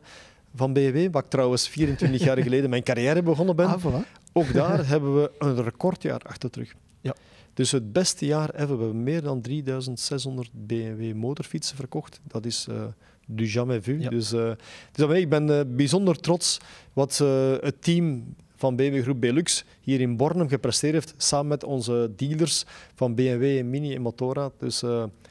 [0.55, 3.67] van BMW, waar ik trouwens 24 jaar geleden mijn carrière begonnen ben.
[3.67, 4.18] Ah, voilà.
[4.33, 6.73] Ook daar hebben we een recordjaar achter terug.
[7.01, 7.15] Ja.
[7.53, 8.77] Dus het beste jaar ever.
[8.77, 12.19] We hebben meer dan 3600 BMW motorfietsen verkocht.
[12.27, 12.83] Dat is eh
[13.29, 13.99] du jamais vu.
[13.99, 14.09] Ja.
[14.09, 14.51] Dus, eh,
[14.91, 16.57] dus ik ben eh, bijzonder trots
[16.93, 17.17] wat
[17.61, 22.65] het team van BMW Groep Belux hier in Bornem gepresteerd heeft, samen met onze dealers
[22.95, 24.53] van BMW, Mini en Motorrad.
[24.57, 24.81] Dus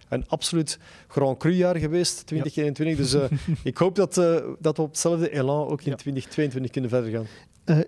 [0.09, 0.79] een absoluut
[1.09, 2.97] Grand Cru jaar geweest, 2021.
[2.97, 3.29] Dus
[3.63, 4.15] ik hoop dat,
[4.59, 5.97] dat we op hetzelfde elan ook in Ja.
[5.97, 7.27] 2022 kunnen verder gaan.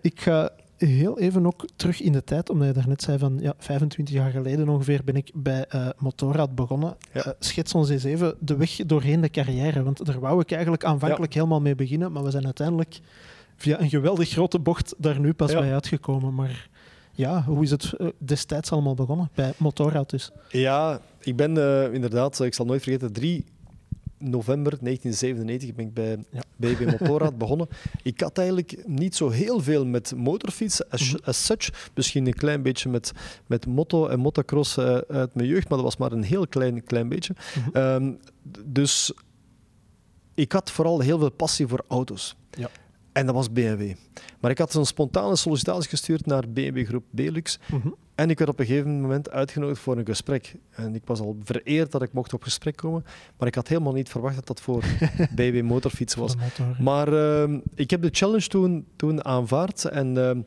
[0.01, 0.51] Ik ga
[0.87, 4.31] heel even ook terug in de tijd, omdat je daarnet zei van ja, 25 jaar
[4.31, 6.97] geleden ongeveer ben ik bij eh Motorrad begonnen.
[7.13, 7.25] Ja.
[7.25, 10.85] Eh, schets ons eens even de weg doorheen de carrière, want daar wou ik eigenlijk
[10.85, 13.01] aanvankelijk helemaal mee beginnen, maar we zijn uiteindelijk
[13.57, 15.59] via een geweldig grote bocht daar nu pas Ja.
[15.61, 16.35] bij uitgekomen.
[16.35, 16.69] Maar
[17.13, 19.31] ja, hoe is het eh, destijds allemaal begonnen?
[19.35, 20.31] Bij Motorrad dus.
[20.49, 21.51] Ja, ik ben
[21.93, 23.45] inderdaad, ik zal nooit vergeten, 3
[24.21, 26.43] november 1997 ben ik bij Ja.
[26.57, 27.69] BB Motorrad begonnen.
[28.03, 31.25] Ik had eigenlijk niet zo heel veel met motorfietsen as, Mhm.
[31.25, 31.91] as such.
[31.95, 33.13] Misschien een klein beetje met,
[33.47, 36.85] met motto en motocross eh, uit mijn jeugd, maar dat was maar een heel klein,
[36.85, 37.35] klein beetje.
[37.59, 37.77] Mhm.
[37.77, 38.13] Ehm,
[38.65, 39.13] dus
[40.35, 42.37] ik had vooral heel veel passie voor auto's.
[42.51, 42.69] Ja.
[43.13, 43.93] En dat was BMW.
[44.41, 47.59] Maar ik had een spontane sollicitatie gestuurd naar BMW Groep Belux.
[47.71, 47.89] Mhm.
[48.15, 50.57] En ik werd op een gegeven moment uitgenodigd voor een gesprek.
[50.71, 53.05] En ik was al vereerd dat ik mocht op gesprek komen.
[53.37, 54.85] Maar ik had helemaal niet verwacht dat dat voor
[55.35, 56.37] BB Motorfiets was.
[56.37, 56.77] Motor.
[56.79, 59.85] Maar ehm, ik heb de challenge toen, toen aanvaard.
[59.85, 60.41] En ehm,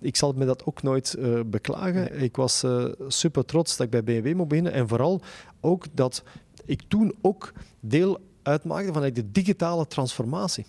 [0.00, 2.20] ik zal me dat ook nooit eh, beklagen.
[2.20, 4.72] Ik was eh, super trots dat ik bij BMW mocht beginnen.
[4.72, 5.20] En vooral
[5.60, 6.22] ook dat
[6.64, 10.66] ik toen ook deel uitmaakte van de digitale transformatie.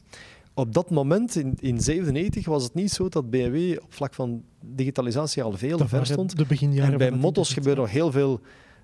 [0.53, 5.43] Op dat moment, in 1997, was het niet zo dat BMW op vlak van digitalisatie
[5.43, 6.37] al veel ver stond.
[6.37, 8.41] De beginjaren En bij motto's internet, gebeurde nog heel veel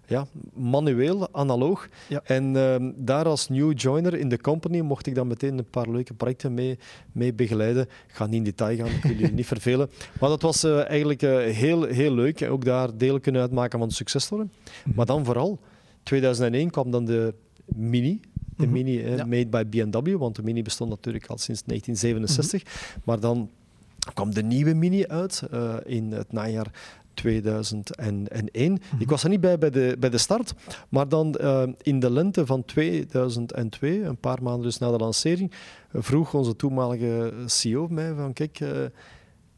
[0.09, 1.89] ja, manueel, analoog.
[2.07, 2.21] Ja.
[2.23, 5.89] En ehm, daar als new joiner in de company mocht ik dan meteen een paar
[5.89, 6.77] leuke projecten mee,
[7.11, 7.83] mee begeleiden.
[7.83, 9.89] Ik ga niet in detail gaan, ik wil jullie niet vervelen.
[10.19, 12.41] Maar dat was eh, eigenlijk eh, heel, heel leuk.
[12.49, 14.51] Ook daar deel kunnen uitmaken van de successtoren.
[14.83, 14.95] Mhm.
[14.95, 15.59] Maar dan vooral,
[16.03, 17.33] 2001 kwam dan de
[17.65, 18.19] Mini.
[18.59, 18.73] De Mhm.
[18.73, 19.25] Mini eh, Ja.
[19.25, 22.63] made by BMW, want de Mini bestond natuurlijk al sinds 1967.
[22.63, 22.99] Mhm.
[23.03, 23.49] Maar dan
[24.13, 26.71] kwam de nieuwe Mini uit eh, in het najaar
[27.13, 28.71] 2001.
[28.91, 29.01] Mhm.
[29.01, 30.53] Ik was er niet bij bij de, bij de start,
[30.89, 35.51] maar dan eh, in de lente van 2002, een paar maanden dus na de lancering,
[35.91, 38.59] eh, vroeg onze toenmalige CEO mij van kijk,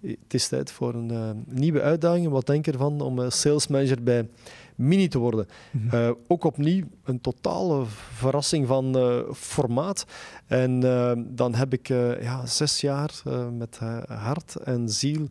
[0.01, 2.27] het is tijd voor een uh, nieuwe uitdaging.
[2.27, 4.29] Wat denk je ervan om uh, sales manager bij
[4.75, 5.47] Mini te worden?
[5.71, 6.15] Mm -hmm.
[6.27, 7.83] ook opnieuw een totale
[8.13, 8.95] verrassing van
[9.33, 10.05] formaat.
[10.47, 10.79] En
[11.35, 11.87] dan heb ik
[12.21, 13.21] ja, zes jaar
[13.57, 15.27] met hart en ziel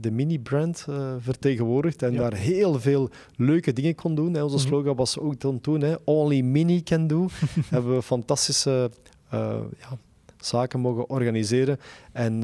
[0.00, 0.86] de Mini-brand
[1.18, 2.20] vertegenwoordigd en ja.
[2.20, 4.34] daar heel veel leuke dingen kon doen.
[4.34, 4.42] Hè.
[4.42, 4.70] Onze mm -hmm.
[4.70, 7.28] slogan was ook dan toen, hè, Only Mini can do.
[7.70, 8.90] hebben we fantastische
[9.30, 9.98] ja,
[10.36, 11.78] zaken mogen organiseren.
[12.12, 12.42] En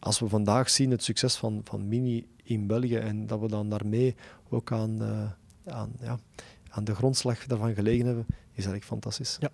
[0.00, 3.68] als we vandaag zien het succes van, van Mini in België en dat we dan
[3.68, 4.14] daarmee
[4.48, 6.18] ook aan, uh, aan, ja,
[6.68, 8.36] aan de grondslag daarvan gelegen hebben, is
[8.66, 9.36] eigenlijk fantastisch.
[9.40, 9.50] Ja.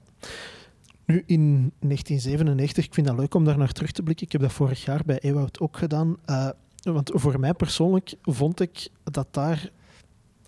[1.04, 4.26] Nu, in 1997, ik vind dat leuk om daar naar terug te blikken.
[4.26, 6.16] Ik heb dat vorig jaar bij Ewout ook gedaan.
[6.26, 6.48] Uh,
[6.82, 9.70] want voor mij persoonlijk vond ik dat daar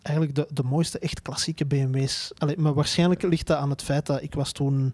[0.02, 2.32] eigenlijk de, de mooiste echt klassieke BMW's...
[2.38, 4.92] Allee, maar waarschijnlijk ligt dat aan het feit dat ik was toen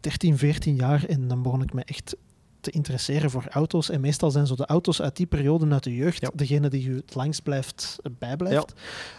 [0.00, 2.16] 13, 14 jaar en dan begon ik me echt
[2.60, 3.90] te interesseren voor auto's.
[3.90, 6.30] En meestal zijn zo de auto's uit die periode uit de jeugd ja.
[6.34, 8.72] degene die je het langst blijft, bijblijft.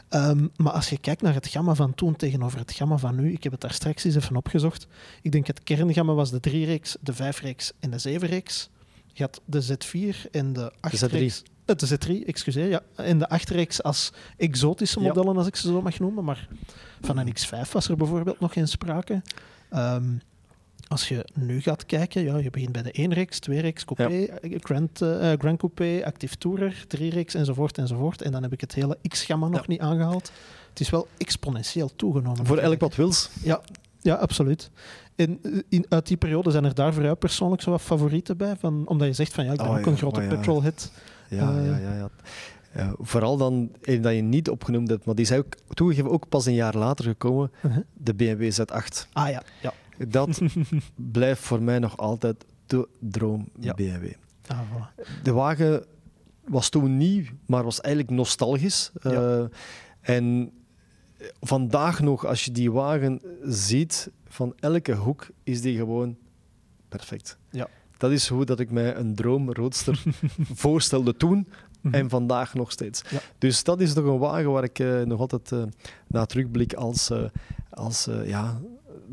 [0.10, 0.30] Ja.
[0.30, 3.32] Um, maar als je kijkt naar het gamma van toen tegenover het gamma van nu,
[3.32, 4.88] ik heb het daar straks eens even opgezocht.
[5.22, 8.70] Ik denk het kerngamma was de 3-reeks, de 5-reeks en de 7-reeks.
[9.14, 11.44] Je had de Z4 en de 8-reeks.
[11.66, 11.76] De, Z3.
[11.76, 12.68] de Z3, excuseer.
[12.68, 12.82] Ja.
[12.96, 15.38] En de 8-reeks als exotische modellen, ja.
[15.38, 16.24] als ik ze zo mag noemen.
[16.24, 16.48] Maar
[17.02, 19.22] van een X5 was er bijvoorbeeld nog geen sprake.
[19.74, 20.22] Um,
[20.92, 24.58] als je nu gaat kijken, ja, je begint bij de 1-reeks, 2-reeks, coupé, ja.
[24.60, 28.22] Grand, uh, Grand Coupé, Active Tourer, 3-reeks enzovoort enzovoort.
[28.22, 29.66] En dan heb ik het hele X-gamma nog ja.
[29.68, 30.32] niet aangehaald.
[30.70, 32.46] Het is wel exponentieel toegenomen.
[32.46, 33.30] Voor elk wat wils.
[33.44, 33.62] Ja,
[34.02, 34.72] ja absoluut.
[35.16, 38.56] En in, uit die periode zijn er daar voor jou persoonlijk zo wat favorieten bij?
[38.60, 40.92] Van, omdat je zegt van ja, ik ben oh, ook een grote oh, petrolhead.
[41.30, 42.10] Ja, uh, ja, ja, ja.
[42.76, 46.46] Ja, vooral dan dat je niet opgenoemd hebt, maar die is ook toegegeven ook pas
[46.46, 47.84] een jaar later gekomen, uh -huh.
[47.94, 49.08] de BMW Z8.
[49.14, 49.74] Ah ja, ja.
[50.08, 50.42] Dat
[50.96, 53.74] blijft voor mij nog altijd de droom ja.
[53.74, 54.12] BMW.
[54.48, 55.22] Ah, voilà.
[55.24, 55.86] De wagen
[56.48, 58.92] was toen nieuw, maar was eigenlijk nostalgisch.
[59.02, 59.12] Ja.
[59.12, 59.46] Uh,
[60.02, 60.52] en
[61.40, 66.18] vandaag nog, als je die wagen ziet, van elke hoek is die gewoon
[66.90, 67.38] perfect.
[67.50, 67.68] Ja.
[67.98, 70.04] Dat is hoe dat ik mij een droomroadster
[70.64, 71.48] voorstelde toen
[71.92, 73.02] en vandaag nog steeds.
[73.10, 73.20] Ja.
[73.38, 75.64] Dus dat is toch een wagen waar ik uh, nog altijd uh,
[76.08, 77.24] naar terugblik als, uh,
[77.70, 78.62] als ja,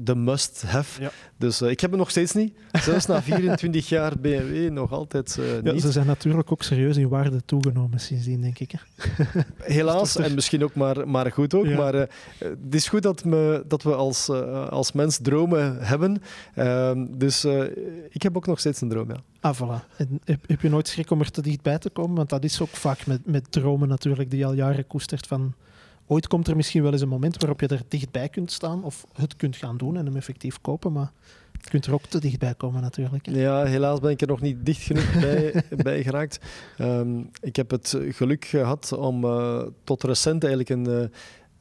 [0.00, 1.02] de must-have.
[1.02, 1.10] Ja.
[1.36, 2.52] Dus uh, ik heb het nog steeds niet.
[2.72, 5.82] Zelfs na 24 jaar BMW nog altijd uh, ja, niet.
[5.82, 8.72] Ze zijn natuurlijk ook serieus in waarde toegenomen sindsdien, denk ik.
[9.58, 11.66] Helaas, en misschien ook maar, maar goed ook.
[11.66, 11.76] Ja.
[11.76, 12.00] Maar uh,
[12.38, 14.28] het is goed dat, me, dat we als,
[14.70, 16.22] als mens dromen hebben.
[16.54, 17.44] Ehm, dus
[18.10, 19.20] ik heb ook nog steeds een droom, ja.
[19.40, 19.96] Ah, voilà.
[19.96, 22.16] En heb, heb, je nooit schrik om er te dichtbij te komen?
[22.16, 25.54] Want dat is ook vaak met, met dromen natuurlijk, die je al jaren koestert van
[26.08, 29.06] ooit komt er misschien wel eens een moment waarop je er dichtbij kunt staan of
[29.12, 31.12] het kunt gaan doen en hem effectief kopen, maar
[31.52, 33.26] je kunt er ook te dichtbij komen natuurlijk.
[33.26, 36.38] Ja, helaas ben ik er nog niet dicht genoeg bij, bij geraakt.
[36.78, 41.08] Um, ik heb het geluk gehad om uh, tot recent eigenlijk een, uh,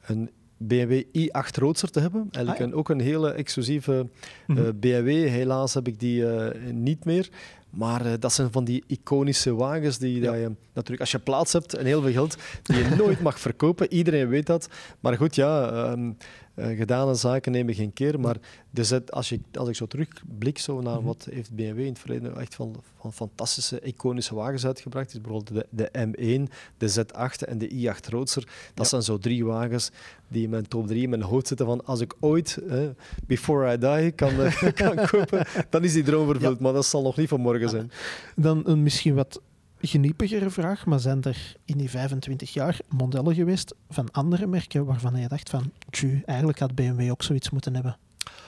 [0.06, 2.20] een BMW i8 Roadster te hebben.
[2.20, 2.64] Eigenlijk ah, ja.
[2.64, 4.78] een, ook een hele exclusieve uh, mm -hmm.
[4.78, 5.28] BMW.
[5.28, 6.24] Helaas heb ik die
[6.72, 7.28] niet meer.
[7.70, 10.30] Maar uh, dat zijn van die iconische wagens die ja.
[10.30, 13.40] dat je natuurlijk als je plaats hebt en heel veel geld, die je nooit mag
[13.40, 13.92] verkopen.
[13.92, 14.68] Iedereen weet dat.
[15.00, 16.16] Maar goed, ja, um,
[16.58, 18.20] uh, gedane zaken nemen geen keer.
[18.20, 18.36] Maar
[18.70, 21.06] de Z, als, je, als ik zo terugblik zo naar mm -hmm.
[21.06, 25.66] wat heeft BMW in het verleden echt van, van fantastische iconische wagens uitgebracht, is bijvoorbeeld
[25.70, 28.42] de, de M1, de Z8 en de i8 Roadster.
[28.44, 28.84] Dat ja.
[28.84, 29.90] zijn zo drie wagens
[30.28, 32.78] die in mijn top 3 in mijn hoofd zitten van als ik ooit, eh,
[33.26, 34.32] before I die, kan,
[34.74, 36.56] kan kopen, dan is die droom vervuld.
[36.56, 36.62] Ja.
[36.62, 37.90] Maar dat zal nog niet van morgen zijn.
[38.36, 39.40] Dan een misschien wat
[39.80, 45.20] geniepigere vraag, maar zijn er in die 25 jaar modellen geweest van andere merken waarvan
[45.20, 47.96] je dacht van, tju, eigenlijk had BMW ook zoiets moeten hebben?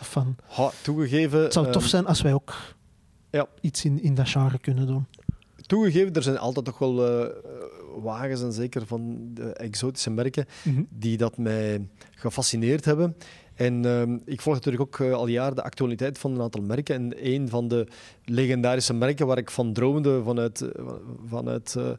[0.01, 1.43] Van, ha, toegegeven...
[1.43, 2.55] Het zou tof zijn als wij ook
[3.31, 3.47] ja.
[3.61, 5.07] iets in, in dat genre kunnen doen.
[5.67, 7.29] Toegegeven, er zijn altijd toch wel uh,
[8.03, 10.87] wagens, en zeker van de exotische merken, mm -hmm.
[10.91, 13.17] die dat mij gefascineerd hebben.
[13.61, 16.95] En uh, ik volg natuurlijk ook uh, al jaren de actualiteit van een aantal merken.
[16.95, 17.87] En een van de
[18.25, 20.69] legendarische merken waar ik van droomde vanuit, uh,
[21.27, 21.91] vanuit uh,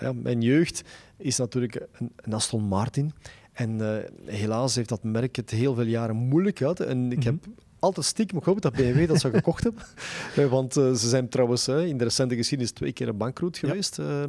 [0.00, 0.82] ja, mijn jeugd
[1.16, 3.12] is natuurlijk een, een Aston Martin.
[3.52, 3.80] En
[4.24, 6.80] helaas heeft dat merk het heel veel jaren moeilijk gehad.
[6.80, 7.40] En ik mm -hmm.
[7.42, 10.50] heb altijd stiekem gehoopt dat BMW dat zou gekocht hebben.
[10.56, 13.96] Want ze zijn trouwens in de recente geschiedenis twee keer een bankroet geweest.
[13.96, 14.26] Ja.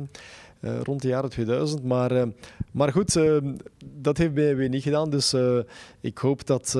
[0.84, 1.84] Rond de jaren 2000.
[1.84, 2.27] Maar,
[2.71, 3.19] maar goed,
[4.01, 5.09] dat heeft BMW niet gedaan.
[5.09, 5.36] Dus
[5.99, 6.71] ik hoop dat,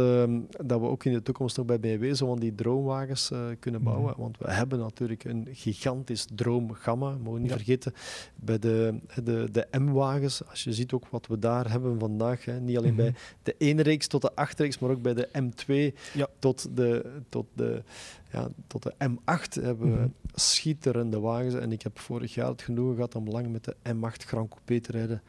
[0.66, 4.14] dat we ook in de toekomst nog bij BMW zo van die droomwagens kunnen bouwen.
[4.16, 4.22] Mm.
[4.22, 7.18] Want we hebben natuurlijk een gigantisch droomgamma.
[7.24, 7.56] Mogen niet ja.
[7.56, 7.93] vergeten,
[8.36, 12.45] bij de, de, de M-wagens, als je ziet ook wat we daar hebben vandaag.
[12.45, 13.16] Hè, niet alleen mm -hmm.
[13.43, 16.28] bij de 1-reeks tot de 8-reeks, maar ook bij de M2 ja.
[16.39, 17.22] tot de...
[17.30, 17.84] Tot de
[18.32, 20.08] ja, tot de M8 hebben we Mhm.
[20.34, 21.54] schitterende wagens.
[21.54, 24.80] En ik heb vorig jaar het genoegen gehad om lang met de M8 Grand Coupé
[24.80, 25.22] te rijden.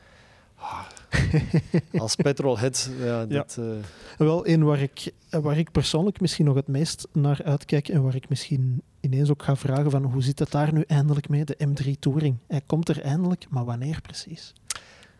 [0.56, 0.80] Ah,
[2.02, 6.68] als petrolhead, ja, dat, eh, Wel één waar ik, waar ik persoonlijk misschien nog het
[6.68, 10.50] meest naar uitkijk en waar ik misschien ineens ook ga vragen van hoe zit het
[10.50, 12.36] daar nu eindelijk mee, de M3 Touring.
[12.48, 14.52] Hij komt er eindelijk, maar wanneer precies?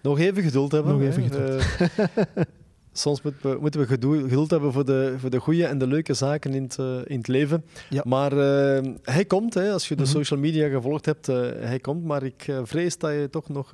[0.04, 0.92] nog even geduld hebben.
[0.92, 1.62] Nog even geduld.
[1.78, 2.44] Eh,
[2.96, 5.86] soms moeten we, moeten we gedoe- geduld hebben voor de, voor de goede en de
[5.86, 7.64] leuke zaken in het, eh, in het leven.
[7.90, 8.02] Ja.
[8.06, 10.10] Maar eh, hij komt, hè, als je de Mhm.
[10.10, 12.04] social media gevolgd hebt, eh, hij komt.
[12.04, 13.72] Maar ik vrees dat je toch nog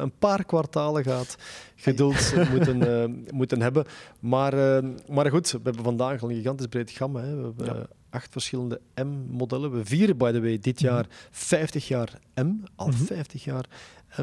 [0.00, 1.36] een paar kwartalen gaat
[1.76, 3.84] geduld moeten, moeten hebben.
[4.20, 7.20] Maar, maar goed, we hebben vandaag al een gigantisch breed gamma.
[7.20, 7.36] Hè.
[7.36, 7.86] We hebben Ja.
[8.10, 9.72] acht verschillende M-modellen.
[9.72, 12.50] We vieren, by the way, dit jaar 50 jaar M.
[12.76, 12.96] Al Mhm.
[13.04, 13.64] 50 jaar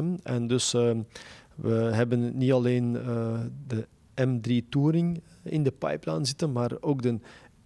[0.02, 0.14] M.
[0.22, 0.72] En dus
[1.54, 2.92] we hebben niet alleen
[3.66, 3.86] de
[4.28, 7.18] M3 Touring in de pipeline zitten, maar ook de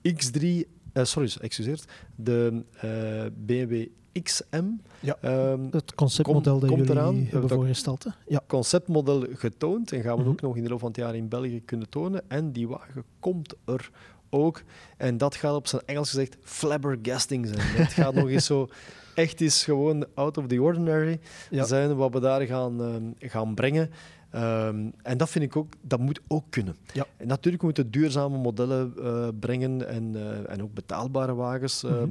[0.02, 1.80] X3, eh, sorry, excuseer,
[2.16, 3.86] de eh, BMW
[4.22, 4.64] XM.
[5.00, 5.16] Ja.
[5.20, 7.14] Ehm, Het conceptmodel Komt- dat jullie eraan.
[7.16, 8.04] hebben Dat- voorgesteld.
[8.04, 8.10] Hè?
[8.26, 8.40] Ja.
[8.46, 10.30] conceptmodel getoond en gaan we Mhm.
[10.30, 12.22] ook nog in de loop van het jaar in België kunnen tonen.
[12.30, 13.90] En die wagen komt er
[14.30, 14.62] ook.
[14.96, 17.60] En dat gaat op zijn Engels gezegd flabbergasting zijn.
[17.60, 18.68] Het gaat nog eens zo
[19.14, 21.64] echt is gewoon out of the ordinary Ja.
[21.64, 23.90] zijn wat we daar gaan, ehm, gaan brengen.
[24.34, 26.76] Ehm, en dat vind ik ook, dat moet ook kunnen.
[26.92, 27.06] Ja.
[27.16, 31.82] En natuurlijk moeten we duurzame modellen eh, brengen en, eh, en ook betaalbare wagens.
[31.82, 32.08] eh, Mhm.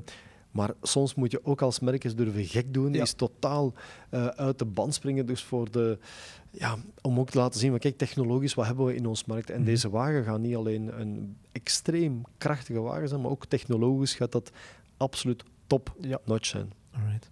[0.51, 2.93] Maar soms moet je ook als merk eens durven gek doen.
[2.93, 3.01] Ja.
[3.01, 3.73] Is totaal
[4.35, 5.25] uit de band springen.
[5.25, 5.97] Dus voor de,
[6.51, 9.49] ja, om ook te laten zien, kijk, technologisch, wat hebben we in ons markt?
[9.49, 9.65] En Mhm.
[9.65, 14.51] deze wagen gaat niet alleen een extreem krachtige wagen zijn, maar ook technologisch gaat dat
[14.97, 16.19] absoluut top Ja.
[16.25, 16.71] notch zijn.
[16.91, 17.29] Alright.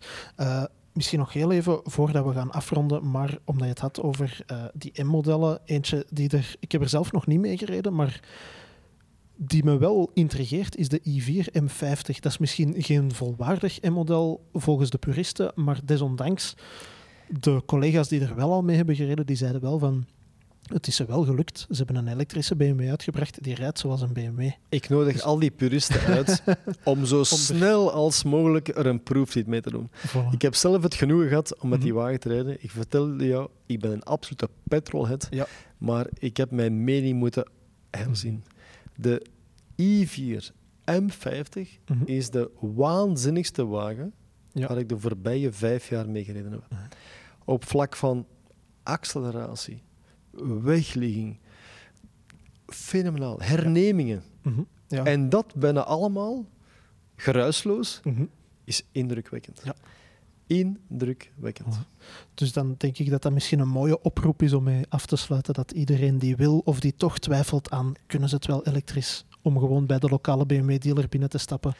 [0.94, 4.64] Misschien nog heel even voordat we gaan afronden, maar omdat je het had over eh,
[4.74, 8.20] die M-modellen, eentje die er, ik heb er zelf nog niet mee gereden, maar
[9.36, 12.20] die me wel intrigeert, is de i4 M50.
[12.20, 16.56] Dat is misschien geen volwaardig M-model volgens de puristen, maar desondanks,
[17.39, 20.06] de collega's die er wel al mee hebben gereden, die zeiden wel van,
[20.64, 21.66] het is ze wel gelukt.
[21.70, 24.49] Ze hebben een elektrische BMW uitgebracht, die rijdt zoals een BMW.
[24.70, 26.43] Ik nodig al die puristen uit
[26.84, 29.89] om zo snel als mogelijk er een proefrit mee te doen.
[30.07, 30.32] Voilà.
[30.32, 32.01] Ik heb zelf het genoegen gehad om met die Mhm.
[32.01, 32.57] wagen te rijden.
[32.64, 35.47] Ik vertelde jou, ik ben een absolute petrolhead, Ja.
[35.78, 37.49] maar ik heb mijn mening moeten
[37.89, 38.43] herzien.
[38.95, 39.26] De
[39.82, 40.51] i4
[40.86, 42.03] M50 Mhm.
[42.05, 44.14] is de waanzinnigste wagen
[44.53, 44.68] Ja.
[44.68, 46.64] waar ik de voorbije vijf jaar mee gereden heb.
[46.70, 46.82] Mhm.
[47.45, 48.26] Op vlak van
[48.84, 49.82] acceleratie,
[50.64, 51.38] wegligging,
[52.66, 54.24] fenomenaal, hernemingen.
[54.42, 54.62] Mhm.
[54.88, 55.04] Ja.
[55.06, 56.46] En dat bijna allemaal
[57.16, 58.26] geruisloos Mhm.
[58.64, 59.62] is indrukwekkend.
[59.64, 59.76] Ja.
[60.48, 61.80] Indrukwekkend.
[62.34, 65.16] Dus dan denk ik dat dat misschien een mooie oproep is om mee af te
[65.16, 65.54] sluiten.
[65.54, 69.26] Dat iedereen die wil of die toch twijfelt aan, kunnen ze het wel elektrisch?
[69.42, 71.74] Om gewoon bij de lokale BMW-dealer binnen te stappen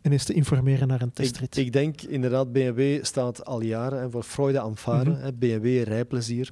[0.00, 1.56] en eens te informeren naar een testrit.
[1.56, 5.30] ik denk inderdaad, BMW staat al jaren hè, voor freude aan varen, Mhm.
[5.38, 6.50] BMW rijplezier.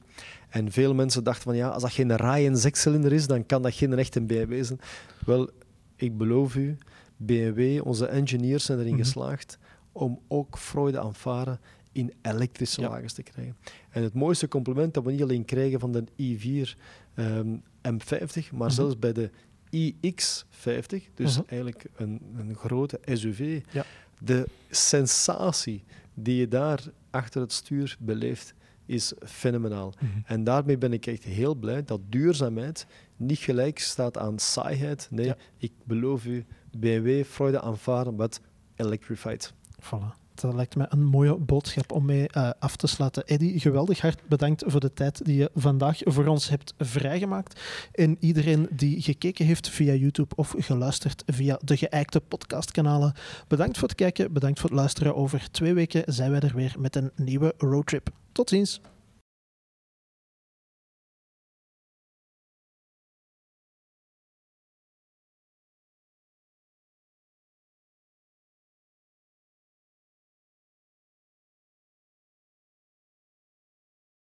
[0.48, 3.74] En veel mensen dachten van ja, als dat geen Ryan zescilinder is, dan kan dat
[3.74, 4.80] geen echte BMW zijn.
[5.26, 5.50] Wel,
[5.96, 6.76] ik beloof u,
[7.16, 9.02] BMW, onze engineers zijn erin Mhm.
[9.02, 9.58] geslaagd
[9.92, 11.60] om ook freude aan varen
[11.92, 12.88] in elektrische Ja.
[12.88, 13.56] wagens te krijgen.
[13.90, 16.76] En het mooiste compliment dat we niet alleen krijgen van de i4
[17.14, 18.76] ehm, M50, maar Mhm.
[18.76, 19.30] zelfs bij de
[19.70, 21.46] iX50, dus Mhm.
[21.48, 23.84] eigenlijk een, een grote SUV, Ja.
[24.20, 28.54] de sensatie die je daar achter het stuur beleeft,
[28.86, 29.92] is fenomenaal.
[30.00, 30.18] Mhm.
[30.24, 35.08] En daarmee ben ik echt heel blij dat duurzaamheid niet gelijk staat aan saaiheid.
[35.10, 35.36] Nee, Ja.
[35.56, 36.44] ik beloof u,
[36.78, 38.40] BMW, freude aanvaren, wat
[38.76, 39.52] electrified.
[39.82, 40.26] Voilà.
[40.40, 43.26] Dat lijkt mij een mooie boodschap om mee eh, af te sluiten.
[43.26, 47.60] Eddy, geweldig hard bedankt voor de tijd die je vandaag voor ons hebt vrijgemaakt.
[47.92, 53.12] En iedereen die gekeken heeft via YouTube of geluisterd via de geëikte podcastkanalen,
[53.48, 55.16] bedankt voor het kijken, bedankt voor het luisteren.
[55.16, 58.10] Over twee weken zijn wij er weer met een nieuwe roadtrip.
[58.32, 58.80] Tot ziens!